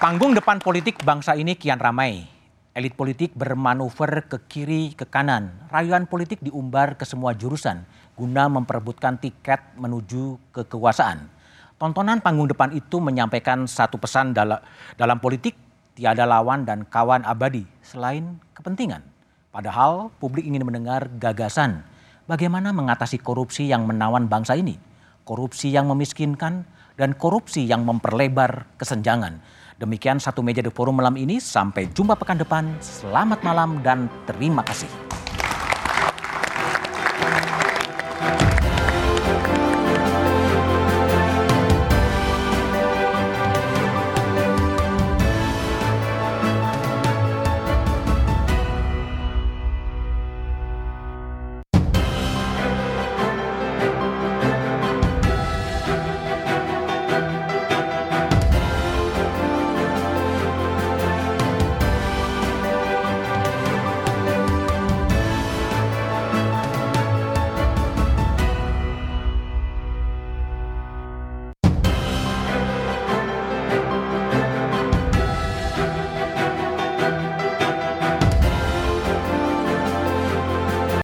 [0.00, 2.24] Panggung depan politik bangsa ini kian ramai.
[2.76, 5.48] Elit politik bermanuver ke kiri, ke kanan.
[5.72, 7.84] Rayuan politik diumbar ke semua jurusan
[8.16, 11.35] guna memperebutkan tiket menuju ke kekuasaan.
[11.76, 14.56] Tontonan panggung depan itu menyampaikan satu pesan dalam,
[14.96, 15.52] dalam politik,
[15.92, 19.04] tiada lawan dan kawan abadi selain kepentingan.
[19.52, 21.84] Padahal publik ingin mendengar gagasan
[22.24, 24.80] bagaimana mengatasi korupsi yang menawan bangsa ini,
[25.28, 26.64] korupsi yang memiskinkan,
[26.96, 29.36] dan korupsi yang memperlebar kesenjangan.
[29.76, 34.64] Demikian satu meja di forum malam ini, sampai jumpa pekan depan, selamat malam dan terima
[34.64, 35.05] kasih.